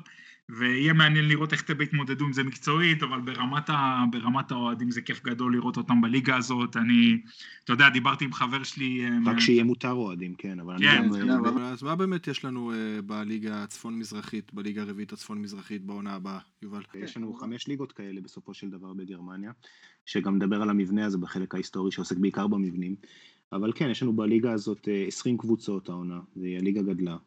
ויהיה 0.50 0.94
מעניין 0.94 1.28
לראות 1.28 1.54
איך 1.54 1.62
טבע 1.62 1.84
יתמודדו 1.84 2.26
עם 2.26 2.34
זה 2.34 2.44
מקצועית, 2.44 3.04
אבל 3.04 3.22
ברמת, 3.22 3.70
ה, 3.70 4.04
ברמת 4.12 4.52
האוהדים 4.52 4.92
זה 4.92 5.02
כיף 5.02 5.24
גדול 5.24 5.56
לראות 5.56 5.78
אותם 5.78 6.02
בליגה 6.02 6.36
הזאת. 6.36 6.78
אני, 6.78 7.22
אתה 7.64 7.74
יודע, 7.74 7.90
דיברתי 7.90 8.26
עם 8.26 8.34
חבר 8.34 8.64
שלי... 8.64 9.06
אה, 9.06 9.32
רק 9.32 9.40
שיהיה 9.40 9.64
מותר 9.64 9.92
אוהדים, 9.92 10.34
כן, 10.38 10.60
אבל 10.60 10.74
אני 10.74 10.86
כן, 10.86 11.04
גם... 11.04 11.14
כן, 11.14 11.30
אה, 11.30 11.38
אבל- 11.38 11.62
אז 11.62 11.84
מה 11.84 11.96
באמת 11.96 12.28
יש 12.28 12.46
לנו 12.46 12.72
אה, 12.72 13.02
בליגה 13.02 13.64
הצפון-מזרחית, 13.64 14.54
בליגה 14.54 14.82
הרביעית 14.82 15.14
הצפון-מזרחית 15.14 15.86
בעונה 15.86 16.14
הבאה, 16.14 16.40
יובל? 16.62 16.82
יש 16.94 17.18
לנו 17.18 17.34
חמש 17.34 17.68
ליגות 17.68 17.92
כאלה 17.92 18.22
בסופו 18.22 18.54
של 18.54 18.70
דבר 18.70 18.94
בגרמניה, 18.94 19.52
שגם 20.06 20.36
מדבר 20.36 20.62
על 20.62 20.70
המבנה 20.70 21.06
הזה 21.06 21.18
בחלק 21.18 21.54
ההיסטורי 21.54 21.92
שעוסק 21.92 22.18
בעיקר 22.18 22.48
במבנים, 22.48 22.96
אבל 23.52 23.72
כן, 23.76 23.90
יש 23.90 24.04
לנו 24.04 24.14
בליגה 24.14 24.52
הזאת 24.52 24.88
אה, 24.92 25.06
20 25.08 25.38
קבוצות 25.38 25.90
העונה, 25.90 26.20
והליגה 26.36 26.82
גדלה. 26.82 27.18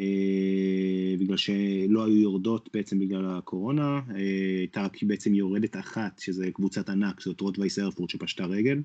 אה, 0.00 1.16
בגלל 1.18 1.36
שלא 1.36 2.04
היו 2.04 2.16
יורדות 2.16 2.68
בעצם 2.74 2.98
בגלל 2.98 3.26
הקורונה, 3.26 4.00
אה, 4.10 4.58
הייתה 4.58 4.82
רק 4.82 5.02
בעצם 5.02 5.34
יורדת 5.34 5.76
אחת, 5.76 6.18
שזה 6.18 6.50
קבוצת 6.52 6.88
ענק, 6.88 7.20
זאת 7.20 7.40
רוטווייס 7.40 7.78
ארפורט 7.78 8.10
שפשטה 8.10 8.44
רגל, 8.44 8.82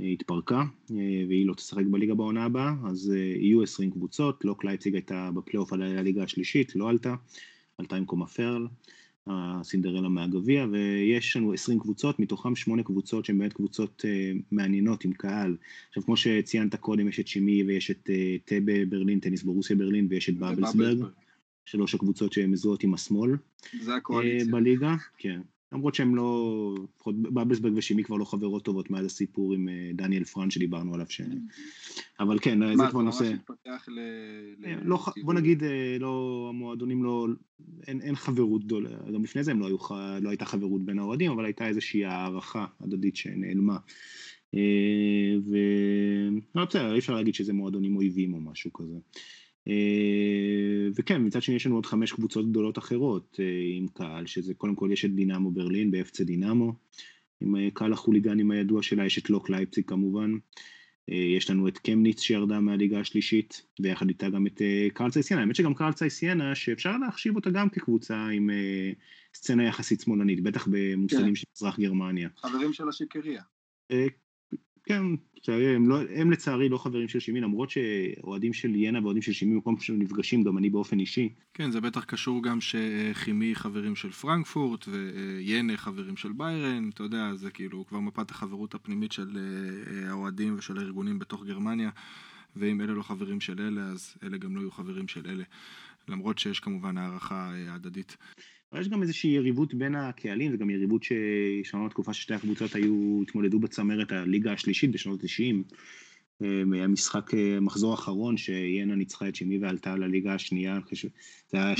אה, 0.00 0.04
התפרקה, 0.06 0.62
אה, 0.90 0.96
והיא 1.28 1.46
לא 1.46 1.54
תשחק 1.54 1.84
בליגה 1.90 2.14
בעונה 2.14 2.44
הבאה, 2.44 2.74
אז 2.86 3.12
אה, 3.16 3.18
יהיו 3.18 3.62
20 3.62 3.90
קבוצות, 3.90 4.44
לוק 4.44 4.64
לייפציג 4.64 4.94
הייתה 4.94 5.30
בפלייאוף 5.34 5.72
על 5.72 5.82
הליגה 5.82 6.22
השלישית, 6.22 6.76
לא 6.76 6.88
עלתה, 6.88 7.14
עלתה 7.78 7.96
עם 7.96 8.04
קומה 8.04 8.26
פרל, 8.26 8.66
הסינדרלה 9.26 10.08
מהגביע, 10.08 10.66
ויש 10.72 11.36
לנו 11.36 11.52
20 11.52 11.78
קבוצות, 11.78 12.20
מתוכם 12.20 12.56
8 12.56 12.82
קבוצות 12.82 13.24
שהן 13.24 13.38
באמת 13.38 13.52
קבוצות 13.52 14.04
אה, 14.04 14.32
מעניינות 14.50 15.04
עם 15.04 15.12
קהל. 15.12 15.56
עכשיו, 15.88 16.02
כמו 16.02 16.16
שציינת 16.16 16.74
קודם, 16.74 17.08
יש 17.08 17.20
את 17.20 17.28
שימי 17.28 17.64
ויש 17.64 17.90
את 17.90 18.10
אה, 18.10 18.36
טבה 18.44 18.84
ברלין, 18.88 19.20
טניס 19.20 19.42
ברוסיה 19.42 19.76
ברלין, 19.76 20.06
ויש 20.10 20.28
את 20.28 20.38
באבלסברג, 20.38 21.04
שלוש 21.64 21.94
הקבוצות 21.94 22.32
שמזוהות 22.32 22.82
עם 22.82 22.94
השמאל 22.94 23.36
זה 23.80 23.90
אה, 23.90 23.96
הקואליציה. 23.96 24.52
בליגה, 24.52 24.94
כן. 25.18 25.40
למרות 25.74 25.94
שהן 25.94 26.14
לא, 26.14 26.74
לפחות 26.94 27.14
באבלסברג 27.16 27.72
ושימי 27.76 28.04
כבר 28.04 28.16
לא 28.16 28.24
חברות 28.24 28.64
טובות 28.64 28.90
מאז 28.90 29.06
הסיפור 29.06 29.54
עם 29.54 29.68
אה, 29.68 29.90
דניאל 29.94 30.24
פרן 30.24 30.50
שדיברנו 30.50 30.94
עליו, 30.94 31.06
ש... 31.08 31.20
אבל 32.20 32.38
כן, 32.38 32.58
זה 32.66 32.76
מה, 32.76 32.90
כבר 32.90 33.00
זה 33.00 33.04
נושא... 33.04 33.24
ממש 33.24 33.32
התפתח 33.32 33.88
ל... 33.88 34.00
ל- 34.58 34.88
לא. 34.88 34.98
בוא 35.22 35.34
נגיד, 35.34 35.64
אה, 35.64 35.96
לא, 36.00 36.46
המועדונים 36.50 37.04
לא, 37.04 37.26
אין, 37.86 38.00
אין 38.00 38.16
חברות 38.16 38.64
גדולה, 38.64 38.90
גם 39.14 39.24
לפני 39.24 39.44
זה 39.44 39.50
הם 39.50 39.60
לא, 39.60 39.66
היו, 39.66 39.76
לא 40.20 40.28
הייתה 40.28 40.44
חברות 40.44 40.84
בין 40.84 40.98
האוהדים, 40.98 41.30
אבל 41.30 41.44
הייתה 41.44 41.68
איזושהי 41.68 42.04
הערכה 42.04 42.66
הדדית 42.80 43.16
שנעלמה. 43.16 43.76
אה, 44.54 45.34
ולא 46.54 46.64
בסדר, 46.64 46.92
אי 46.92 46.98
אפשר 46.98 47.14
להגיד 47.14 47.34
שזה 47.34 47.52
מועדונים 47.52 47.96
אויבים 47.96 48.34
או 48.34 48.40
משהו 48.40 48.72
כזה. 48.72 48.98
וכן, 50.96 51.26
מצד 51.26 51.42
שני 51.42 51.54
יש 51.54 51.66
לנו 51.66 51.74
עוד 51.74 51.86
חמש 51.86 52.12
קבוצות 52.12 52.50
גדולות 52.50 52.78
אחרות 52.78 53.40
עם 53.76 53.86
קהל, 53.88 54.26
שזה 54.26 54.54
קודם 54.54 54.74
כל 54.74 54.88
יש 54.92 55.04
את 55.04 55.14
דינמו 55.14 55.50
ברלין 55.50 55.90
באפצה 55.90 56.24
דינמו, 56.24 56.72
עם 57.40 57.70
קהל 57.70 57.92
החוליגנים 57.92 58.50
הידוע 58.50 58.82
שלה, 58.82 59.06
יש 59.06 59.18
את 59.18 59.30
לוק 59.30 59.50
לייפציג 59.50 59.84
כמובן, 59.86 60.30
אה, 61.10 61.16
יש 61.16 61.50
לנו 61.50 61.68
את 61.68 61.78
קמניץ 61.78 62.20
שירדה 62.20 62.60
מהליגה 62.60 63.00
השלישית, 63.00 63.62
ויחד 63.80 64.08
איתה 64.08 64.28
גם 64.30 64.46
את 64.46 64.62
אה, 64.62 64.88
קרלצי 64.94 65.22
סיינה. 65.22 65.42
האמת 65.42 65.56
שגם 65.56 65.74
קרלצי 65.74 66.10
סיינה, 66.10 66.54
שאפשר 66.54 66.96
להחשיב 66.96 67.36
אותה 67.36 67.50
גם 67.50 67.68
כקבוצה 67.68 68.26
עם 68.26 68.50
אה, 68.50 68.92
סצנה 69.34 69.64
יחסית 69.64 70.00
שמאלנית, 70.00 70.42
בטח 70.42 70.68
במושגים 70.70 71.26
כן. 71.26 71.34
של 71.34 71.46
מזרח 71.56 71.78
גרמניה. 71.78 72.28
חברים 72.36 72.72
של 72.72 72.88
השיקריה. 72.88 73.42
כן, 74.84 75.02
הם, 75.48 75.88
לא, 75.88 76.00
הם 76.14 76.30
לצערי 76.30 76.68
לא 76.68 76.78
חברים 76.78 77.08
של 77.08 77.20
שימי, 77.20 77.40
למרות 77.40 77.70
שאוהדים 77.70 78.52
של 78.52 78.74
ינה 78.74 79.02
ואוהדים 79.02 79.22
של 79.22 79.32
שימי 79.32 79.54
מקום 79.54 79.80
שהם 79.80 79.98
נפגשים, 79.98 80.42
גם 80.44 80.58
אני 80.58 80.70
באופן 80.70 80.98
אישי. 81.00 81.28
כן, 81.54 81.70
זה 81.70 81.80
בטח 81.80 82.04
קשור 82.04 82.42
גם 82.42 82.58
שחימי 82.60 83.54
חברים 83.54 83.96
של 83.96 84.10
פרנקפורט 84.10 84.88
וינה 84.88 85.76
חברים 85.76 86.16
של 86.16 86.32
ביירן, 86.32 86.88
אתה 86.88 87.02
יודע, 87.02 87.34
זה 87.34 87.50
כאילו 87.50 87.86
כבר 87.86 88.00
מפת 88.00 88.30
החברות 88.30 88.74
הפנימית 88.74 89.12
של 89.12 89.38
אה, 89.38 90.10
האוהדים 90.10 90.54
ושל 90.58 90.78
הארגונים 90.78 91.18
בתוך 91.18 91.44
גרמניה, 91.44 91.90
ואם 92.56 92.80
אלה 92.80 92.92
לא 92.92 93.02
חברים 93.02 93.40
של 93.40 93.60
אלה, 93.60 93.82
אז 93.82 94.14
אלה 94.22 94.36
גם 94.36 94.56
לא 94.56 94.60
יהיו 94.60 94.70
חברים 94.70 95.08
של 95.08 95.26
אלה. 95.30 95.44
למרות 96.08 96.38
שיש 96.38 96.60
כמובן 96.60 96.98
הערכה 96.98 97.52
אה, 97.54 97.74
הדדית. 97.74 98.16
אבל 98.72 98.80
יש 98.80 98.88
גם 98.88 99.02
איזושהי 99.02 99.30
יריבות 99.30 99.74
בין 99.74 99.94
הקהלים, 99.94 100.54
וגם 100.54 100.70
יריבות 100.70 101.02
ששמענו 101.02 101.88
תקופה 101.88 102.14
ששתי 102.14 102.34
הקבוצות 102.34 102.74
היו, 102.74 103.22
התמודדו 103.22 103.58
בצמרת 103.58 104.12
הליגה 104.12 104.52
השלישית 104.52 104.92
בשנות 104.92 105.24
ה-90. 105.24 105.74
היה 106.72 106.86
משחק 106.88 107.30
מחזור 107.60 107.94
אחרון 107.94 108.36
שיאנה 108.36 108.94
ניצחה 108.94 109.28
את 109.28 109.34
שימי 109.36 109.58
ועלתה 109.58 109.96
לליגה 109.96 110.34
השנייה, 110.34 110.78
זה 111.48 111.58
היה 111.58 111.76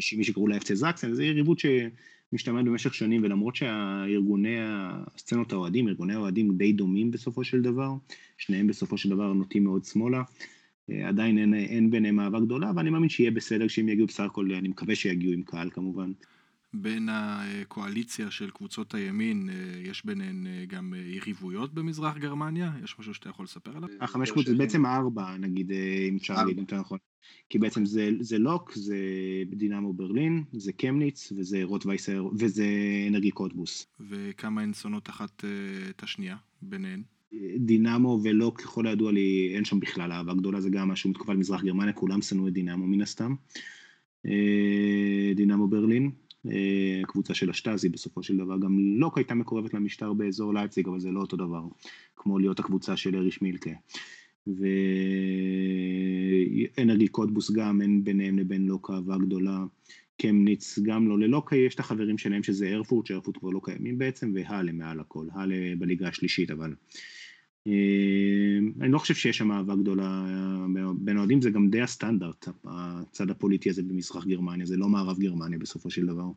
שימי 0.00 0.24
שקראו 0.24 0.48
לה 0.48 0.56
אפצה 0.56 0.74
זקסן, 0.74 1.14
זו 1.14 1.22
יריבות 1.22 1.58
שמשתמעת 1.58 2.64
במשך 2.64 2.94
שנים, 2.94 3.22
ולמרות 3.24 3.56
שהארגוני, 3.56 4.56
הסצנות 4.58 5.52
האוהדים, 5.52 5.88
ארגוני 5.88 6.14
האוהדים 6.14 6.56
די 6.56 6.72
דומים 6.72 7.10
בסופו 7.10 7.44
של 7.44 7.62
דבר, 7.62 7.92
שניהם 8.38 8.66
בסופו 8.66 8.98
של 8.98 9.08
דבר 9.08 9.32
נוטים 9.32 9.64
מאוד 9.64 9.84
שמאלה, 9.84 10.18
אה, 10.18 10.22
עדיין 10.88 11.38
אין, 11.38 11.54
אין 11.54 11.90
ביניהם 11.90 12.20
אהבה 12.20 12.40
גדולה, 12.40 12.72
ואני 12.76 12.90
מאמין 12.90 13.08
שיהיה 13.08 13.30
בסדר 13.30 13.68
כשהם 13.68 13.88
יגיעו 13.88 14.06
בסך 14.06 14.24
הכל, 14.24 14.52
אני 14.52 14.68
מקווה 14.68 14.94
שיגיעו 14.94 15.32
עם 15.32 15.42
קהל 15.42 15.70
כמובן. 15.70 16.12
בין 16.74 17.08
הקואליציה 17.12 18.30
של 18.30 18.50
קבוצות 18.50 18.94
הימין, 18.94 19.48
אה, 19.48 19.80
יש 19.82 20.04
ביניהן 20.04 20.46
אה, 20.46 20.64
גם 20.66 20.94
יריבויות 21.06 21.74
במזרח 21.74 22.16
גרמניה? 22.16 22.72
יש 22.84 22.98
משהו 22.98 23.14
שאתה 23.14 23.28
יכול 23.28 23.44
לספר 23.44 23.76
עליו? 23.76 23.88
החמש 24.00 24.30
קבוצות, 24.30 24.52
זה 24.52 24.58
בעצם 24.58 24.86
ארבע, 24.86 25.36
נגיד, 25.36 25.72
אם 26.08 26.16
אפשר 26.16 26.34
להגיד 26.34 26.58
יותר 26.58 26.80
נכון. 26.80 26.98
כי 27.48 27.58
בעצם 27.58 27.84
זה, 27.84 28.10
זה 28.20 28.38
לוק, 28.38 28.72
זה 28.74 28.96
דינמו 29.50 29.92
ברלין, 29.92 30.44
זה 30.52 30.72
קמניץ, 30.72 31.32
וזה 31.36 31.64
רוטווייסר, 31.64 32.28
וזה 32.38 32.66
אנרגי 33.08 33.30
קוטבוס. 33.30 33.86
וכמה 34.00 34.62
הן 34.62 34.72
שונאות 34.72 35.10
אחת 35.10 35.44
את 35.90 36.02
השנייה 36.02 36.36
ביניהן? 36.62 37.02
דינמו 37.56 38.20
ולא 38.22 38.52
ככל 38.54 38.86
הידוע 38.86 39.12
לי 39.12 39.52
אין 39.54 39.64
שם 39.64 39.80
בכלל 39.80 40.12
אהבה 40.12 40.34
גדולה 40.34 40.60
זה 40.60 40.70
גם 40.70 40.88
משהו 40.88 41.10
מתקופה 41.10 41.32
למזרח 41.32 41.64
גרמניה 41.64 41.92
כולם 41.92 42.22
שנאו 42.22 42.48
את 42.48 42.52
דינמו 42.52 42.86
מן 42.86 43.02
הסתם. 43.02 43.34
אה, 44.26 45.32
דינמו 45.34 45.68
ברלין 45.68 46.10
אה, 46.50 47.00
קבוצה 47.06 47.34
של 47.34 47.50
השטאזי 47.50 47.88
בסופו 47.88 48.22
של 48.22 48.36
דבר 48.36 48.58
גם 48.58 48.78
לא 48.78 49.10
הייתה 49.16 49.34
מקורבת 49.34 49.74
למשטר 49.74 50.12
באזור 50.12 50.54
לייפציג 50.54 50.88
אבל 50.88 51.00
זה 51.00 51.10
לא 51.10 51.20
אותו 51.20 51.36
דבר 51.36 51.62
כמו 52.16 52.38
להיות 52.38 52.60
הקבוצה 52.60 52.96
של 52.96 53.16
אריש 53.16 53.42
מילקה. 53.42 53.70
ואנרגי 56.76 57.08
קודבוס 57.08 57.50
גם 57.50 57.82
אין 57.82 58.04
ביניהם 58.04 58.38
לבין 58.38 58.66
לוקה 58.66 58.94
אהבה 58.94 59.18
גדולה. 59.18 59.64
קמניץ 60.18 60.78
גם 60.78 61.08
לא 61.08 61.18
ללוקה, 61.18 61.56
יש 61.56 61.74
את 61.74 61.80
החברים 61.80 62.18
שלהם 62.18 62.42
שזה 62.42 62.68
ארפורט, 62.68 63.06
שארפורט 63.06 63.36
כבר 63.36 63.50
לא 63.50 63.60
קיימים 63.64 63.98
בעצם, 63.98 64.32
והאלה 64.34 64.72
מעל 64.72 65.00
הכל, 65.00 65.26
האלה 65.32 65.54
בליגה 65.78 66.08
השלישית 66.08 66.50
אבל. 66.50 66.74
אה, 67.66 68.58
אני 68.80 68.92
לא 68.92 68.98
חושב 68.98 69.14
שיש 69.14 69.38
שם 69.38 69.52
אהבה 69.52 69.76
גדולה 69.76 70.24
אה, 70.76 70.92
בין 70.98 71.18
אוהדים, 71.18 71.42
זה 71.42 71.50
גם 71.50 71.68
די 71.68 71.82
הסטנדרט, 71.82 72.48
הצד 72.64 73.30
הפוליטי 73.30 73.70
הזה 73.70 73.82
במזרח 73.82 74.26
גרמניה, 74.26 74.66
זה 74.66 74.76
לא 74.76 74.88
מערב 74.88 75.18
גרמניה 75.18 75.58
בסופו 75.58 75.90
של 75.90 76.06
דבר. 76.06 76.30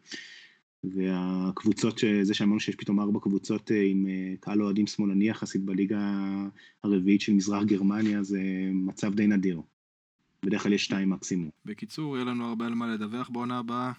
והקבוצות, 0.83 2.03
זה 2.21 2.33
שאמרנו 2.33 2.59
שיש 2.59 2.75
פתאום 2.75 2.99
ארבע 2.99 3.19
קבוצות 3.19 3.71
אה, 3.71 3.83
עם 3.85 4.05
קהל 4.39 4.61
אוהדים 4.63 4.87
שמאלני 4.87 5.29
יחסית 5.29 5.63
בליגה 5.63 6.21
הרביעית 6.83 7.21
של 7.21 7.33
מזרח 7.33 7.63
גרמניה, 7.63 8.23
זה 8.23 8.41
מצב 8.73 9.13
די 9.13 9.27
נדיר. 9.27 9.61
בדרך 10.43 10.63
כלל 10.63 10.73
יש 10.73 10.85
שתיים 10.85 11.09
מקסימום. 11.09 11.49
בקיצור, 11.65 12.15
יהיה 12.15 12.25
לנו 12.25 12.45
הרבה 12.45 12.65
על 12.65 12.75
מה 12.75 12.87
לדווח 12.93 13.29
בעונה 13.29 13.59
הבאה, 13.59 13.91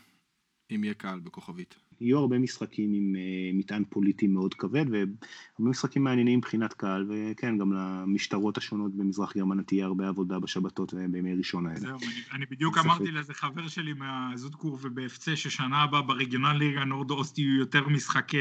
אם 0.75 0.85
יהיה 0.85 0.95
קהל 0.95 1.21
בכוכבית. 1.21 1.90
יהיו 2.01 2.19
הרבה 2.19 2.39
משחקים 2.39 2.93
עם 2.93 3.15
uh, 3.15 3.59
מטען 3.59 3.85
פוליטי 3.89 4.27
מאוד 4.27 4.55
כבד, 4.55 4.85
והרבה 4.91 5.13
משחקים 5.59 6.05
מעניינים 6.05 6.39
מבחינת 6.39 6.73
קהל, 6.73 7.07
וכן, 7.09 7.59
גם 7.59 7.73
למשטרות 7.73 8.59
השונות 8.59 8.95
במזרח 8.95 9.37
גרמניה 9.37 9.65
תהיה 9.65 9.85
הרבה 9.87 10.09
עבודה 10.09 10.39
בשבתות 10.39 10.95
ובימי 10.95 11.35
ראשון 11.35 11.67
האלה. 11.67 11.81
זהו, 11.81 11.99
אני, 11.99 12.23
אני 12.33 12.45
בדיוק 12.51 12.79
אמרתי 12.79 13.11
לאיזה 13.11 13.35
חבר 13.35 13.69
שלי 13.69 13.93
מהזודקור 13.93 14.79
ובאפצה, 14.83 15.37
ששנה 15.37 15.83
הבאה 15.83 16.01
ברגional 16.01 16.53
ליגה 16.59 16.85
נורד 16.85 17.11
אוסט 17.11 17.39
יהיו 17.39 17.59
יותר 17.59 17.89
משחקי 17.89 18.39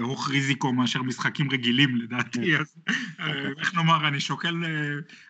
הוך 0.00 0.30
ריזיקו 0.30 0.72
מאשר 0.72 1.02
משחקים 1.02 1.50
רגילים 1.50 1.96
לדעתי, 1.96 2.40
כן. 2.46 2.60
אז 2.60 2.76
אה, 3.20 3.48
איך 3.58 3.74
נאמר, 3.74 4.08
אני 4.08 4.20
שוקל, 4.20 4.64
אה, 4.64 4.70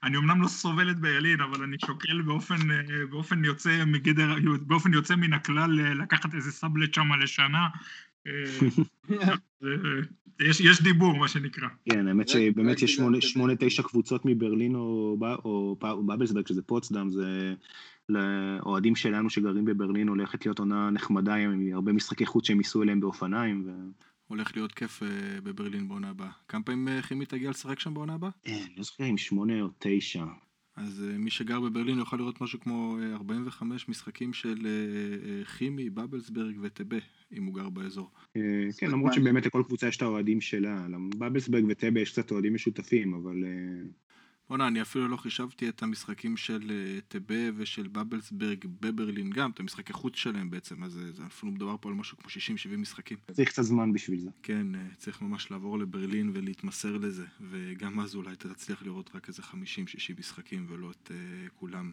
אני 0.02 0.16
אמנם 0.16 0.42
לא 0.42 0.48
סובלת 0.48 1.00
ביילין, 1.00 1.40
אבל 1.40 1.62
אני 1.62 1.76
שוקל 1.86 2.22
באופן, 2.22 2.56
באופן 3.10 3.44
יוצא 3.44 3.84
מגדר, 3.86 4.34
באופן 4.66 4.92
יוצא 4.92 5.16
מן 5.16 5.32
הכלל 5.32 5.70
לקחת 5.94 6.34
איזה 6.34 6.52
סאבלט 6.52 6.94
שם 6.94 7.12
לשנה. 7.22 7.51
שנה. 7.52 7.68
אה, 8.26 10.00
יש, 10.40 10.60
יש 10.60 10.82
דיבור, 10.82 11.16
מה 11.16 11.28
שנקרא. 11.28 11.68
כן, 11.84 12.08
האמת 12.08 12.28
שבאמת 12.28 12.82
יש 12.82 13.00
שמונה, 13.20 13.54
תשע 13.58 13.82
קבוצות 13.82 14.22
מברלין 14.24 14.74
או, 14.74 15.16
או, 15.44 15.76
או 15.84 16.02
בבלסברג, 16.06 16.46
שזה 16.46 16.62
פוצדם, 16.62 17.10
זה 17.10 17.54
לאוהדים 18.08 18.96
שלנו 18.96 19.30
שגרים 19.30 19.64
בברלין 19.64 20.08
הולכת 20.08 20.46
להיות 20.46 20.58
עונה 20.58 20.90
נחמדה 20.90 21.34
עם 21.34 21.72
הרבה 21.72 21.92
משחקי 21.92 22.26
חוץ 22.26 22.46
שהם 22.46 22.58
ייסעו 22.58 22.82
אליהם 22.82 23.00
באופניים. 23.00 23.64
ו... 23.66 23.70
הולך 24.26 24.56
להיות 24.56 24.72
כיף 24.72 25.02
uh, 25.02 25.06
בברלין 25.42 25.88
בעונה 25.88 26.08
הבאה. 26.08 26.30
כמה 26.48 26.62
פעמים 26.62 26.88
uh, 26.88 27.02
חימי 27.02 27.26
תגיע 27.26 27.50
לשחק 27.50 27.80
שם 27.80 27.94
בעונה 27.94 28.14
הבאה? 28.14 28.30
כן, 28.42 28.64
לא 28.76 28.82
זוכר 28.82 29.04
אם 29.04 29.18
שמונה 29.18 29.60
או 29.60 29.68
תשע. 29.78 30.24
אז 30.76 31.04
uh, 31.08 31.18
מי 31.18 31.30
שגר 31.30 31.60
בברלין 31.60 31.98
יוכל 31.98 32.16
לראות 32.16 32.40
משהו 32.40 32.60
כמו 32.60 32.98
uh, 33.12 33.16
45 33.16 33.88
משחקים 33.88 34.32
של 34.32 34.56
uh, 34.56 35.44
חימי, 35.44 35.90
בבלסברג 35.90 36.58
וטבה, 36.62 36.96
אם 37.32 37.44
הוא 37.44 37.54
גר 37.54 37.68
באזור. 37.68 38.10
כן, 38.78 38.90
למרות 38.90 39.12
שבאמת 39.12 39.46
לכל 39.46 39.62
קבוצה 39.66 39.88
יש 39.88 39.96
את 39.96 40.02
האוהדים 40.02 40.40
שלה. 40.40 40.86
בבלסברג 41.18 41.64
וטבה 41.68 42.00
יש 42.00 42.12
קצת 42.12 42.30
אוהדים 42.30 42.54
משותפים, 42.54 43.14
אבל... 43.14 43.36
Uh... 44.52 44.54
בוא'נה, 44.54 44.68
אני 44.68 44.82
אפילו 44.82 45.08
לא 45.08 45.16
חישבתי 45.16 45.68
את 45.68 45.82
המשחקים 45.82 46.36
של 46.36 46.60
uh, 46.70 47.00
טבה 47.08 47.34
ושל 47.56 47.88
בבלסברג 47.88 48.64
בברלין 48.80 49.30
גם, 49.30 49.50
את 49.50 49.60
המשחקי 49.60 49.92
חוץ 49.92 50.16
שלהם 50.16 50.50
בעצם, 50.50 50.84
אז 50.84 51.00
זה 51.12 51.22
אפילו 51.26 51.52
מדובר 51.52 51.76
פה 51.80 51.88
על 51.88 51.94
משהו 51.94 52.16
כמו 52.16 52.28
60-70 52.74 52.76
משחקים. 52.76 53.18
צריך 53.32 53.48
קצת 53.48 53.62
זמן 53.62 53.92
בשביל 53.92 54.20
זה. 54.20 54.30
כן, 54.42 54.66
uh, 54.74 54.96
צריך 54.96 55.22
ממש 55.22 55.50
לעבור 55.50 55.78
לברלין 55.78 56.30
ולהתמסר 56.34 56.96
לזה, 56.96 57.24
וגם 57.40 58.00
אז 58.00 58.14
אולי 58.14 58.32
אתה 58.32 58.54
תצליח 58.54 58.82
לראות 58.82 59.10
רק 59.14 59.28
איזה 59.28 59.42
50-60 59.42 59.54
משחקים 60.18 60.66
ולא 60.68 60.90
את 60.90 61.10
uh, 61.10 61.50
כולם, 61.54 61.92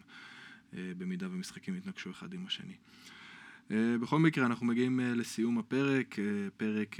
uh, 0.72 0.76
במידה 0.98 1.26
ומשחקים 1.30 1.76
יתנגשו 1.76 2.10
אחד 2.10 2.34
עם 2.34 2.46
השני. 2.46 2.74
Uh, 3.70 3.72
בכל 4.00 4.18
מקרה, 4.18 4.46
אנחנו 4.46 4.66
מגיעים 4.66 5.00
uh, 5.00 5.02
לסיום 5.02 5.58
הפרק, 5.58 6.14
uh, 6.14 6.50
פרק 6.56 6.96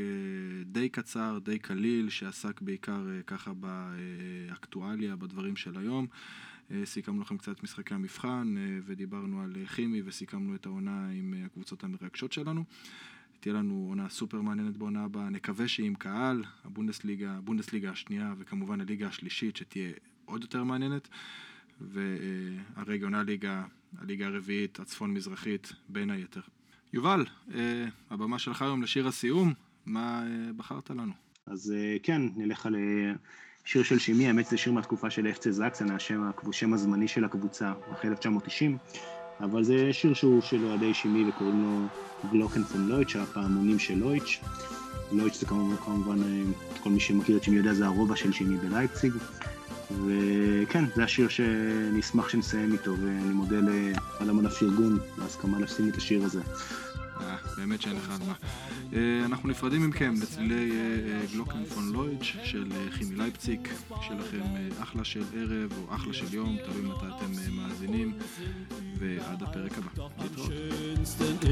די 0.64 0.88
קצר, 0.88 1.38
די 1.42 1.58
קליל, 1.58 2.08
שעסק 2.08 2.60
בעיקר 2.60 3.06
ככה 3.26 3.52
באקטואליה, 3.54 5.16
בדברים 5.16 5.56
של 5.56 5.78
היום. 5.78 6.06
סיכמנו 6.84 7.20
לכם 7.20 7.38
קצת 7.38 7.62
משחקי 7.62 7.94
המבחן, 7.94 8.54
ודיברנו 8.84 9.42
על 9.42 9.52
כימי, 9.74 10.02
וסיכמנו 10.04 10.54
את 10.54 10.66
העונה 10.66 11.08
עם 11.08 11.34
הקבוצות 11.46 11.84
המרגשות 11.84 12.32
שלנו. 12.32 12.64
תהיה 13.40 13.54
לנו 13.54 13.86
עונה 13.88 14.08
סופר 14.08 14.40
מעניינת 14.40 14.76
בעונה 14.76 15.04
הבאה, 15.04 15.30
נקווה 15.30 15.68
שהיא 15.68 15.86
עם 15.86 15.94
קהל, 15.94 16.44
הבונדסליגה, 16.64 17.32
הבונדסליגה 17.32 17.90
השנייה, 17.90 18.34
וכמובן 18.38 18.80
הליגה 18.80 19.08
השלישית, 19.08 19.56
שתהיה 19.56 19.92
עוד 20.24 20.42
יותר 20.42 20.64
מעניינת. 20.64 21.08
והרגעונה 21.80 23.22
ליגה, 23.22 23.64
הליגה 23.98 24.26
הרביעית, 24.26 24.80
הצפון-מזרחית, 24.80 25.72
בין 25.88 26.10
היתר. 26.10 26.40
יובל, 26.92 27.24
אה, 27.54 27.84
הבמה 28.10 28.38
שלך 28.38 28.62
היום 28.62 28.82
לשיר 28.82 29.08
הסיום, 29.08 29.52
מה 29.86 30.22
אה, 30.22 30.52
בחרת 30.56 30.90
לנו? 30.90 31.12
אז 31.46 31.74
אה, 31.76 31.96
כן, 32.02 32.22
נלך 32.36 32.66
על 32.66 32.74
אה, 32.74 33.12
שיר 33.64 33.82
של 33.82 33.98
שימי, 33.98 34.26
האמת 34.26 34.46
זה 34.46 34.56
שיר 34.56 34.72
מהתקופה 34.72 35.10
של 35.10 35.26
אפצה 35.26 35.50
זקסן, 35.50 35.90
השם, 35.90 36.30
השם 36.48 36.74
הזמני 36.74 37.08
של 37.08 37.24
הקבוצה, 37.24 37.72
אחרי 37.92 38.10
1990, 38.10 38.78
אבל 39.40 39.64
זה 39.64 39.92
שיר 39.92 40.14
שהוא 40.14 40.40
של 40.40 40.64
אוהדי 40.64 40.94
שימי 40.94 41.28
וקוראים 41.28 41.62
לו 41.62 41.86
גלוקן 42.30 42.64
פון 42.64 42.88
לויטש, 42.88 43.16
הפעמונים 43.16 43.78
של 43.78 43.98
לויטש. 43.98 44.40
לויטש 45.12 45.40
זה 45.40 45.46
כמובן, 45.46 45.76
כמובן, 45.76 46.22
אה, 46.22 46.42
כל 46.80 46.90
מי 46.90 47.00
שמכיר 47.00 47.36
את 47.36 47.42
שימי 47.42 47.56
יודע, 47.56 47.74
זה 47.74 47.86
הרובע 47.86 48.16
של 48.16 48.32
שימי 48.32 48.56
בלייפציג. 48.56 49.12
וכן, 50.06 50.84
זה 50.94 51.04
השיר 51.04 51.28
שאני 51.28 52.00
אשמח 52.00 52.28
שנסיים 52.28 52.72
איתו, 52.72 52.94
ואני 53.00 53.32
מודה 53.32 53.58
על 54.18 54.30
המון 54.30 54.46
הפרגון, 54.46 54.98
והסכמה 55.18 55.58
לשים 55.58 55.88
את 55.88 55.96
השיר 55.96 56.24
הזה. 56.24 56.40
אה, 57.20 57.36
באמת 57.56 57.82
שאין 57.82 57.96
לך 57.96 58.10
על 58.10 58.26
מה. 58.28 58.34
אה, 58.92 59.24
אנחנו 59.24 59.48
נפרדים 59.48 59.90
מכם 59.90 60.14
לצלילי 60.22 60.70
גלוקן 61.32 61.64
פון 61.64 61.92
לוידג' 61.92 62.22
של 62.22 62.72
חימי 62.90 63.16
לייפציק, 63.16 63.68
שיהיה 64.02 64.20
לכם 64.20 64.42
אחלה 64.82 65.04
של 65.04 65.22
ערב 65.36 65.72
או 65.78 65.94
אחלה 65.94 66.12
של 66.12 66.34
יום, 66.34 66.56
תלוי 66.64 66.82
מתי 66.82 67.06
אתם 67.16 67.56
מאזינים, 67.56 68.12
ועד 68.98 69.42
הפרק 69.42 69.72
הבא. 69.78 70.06
stand 71.04 71.44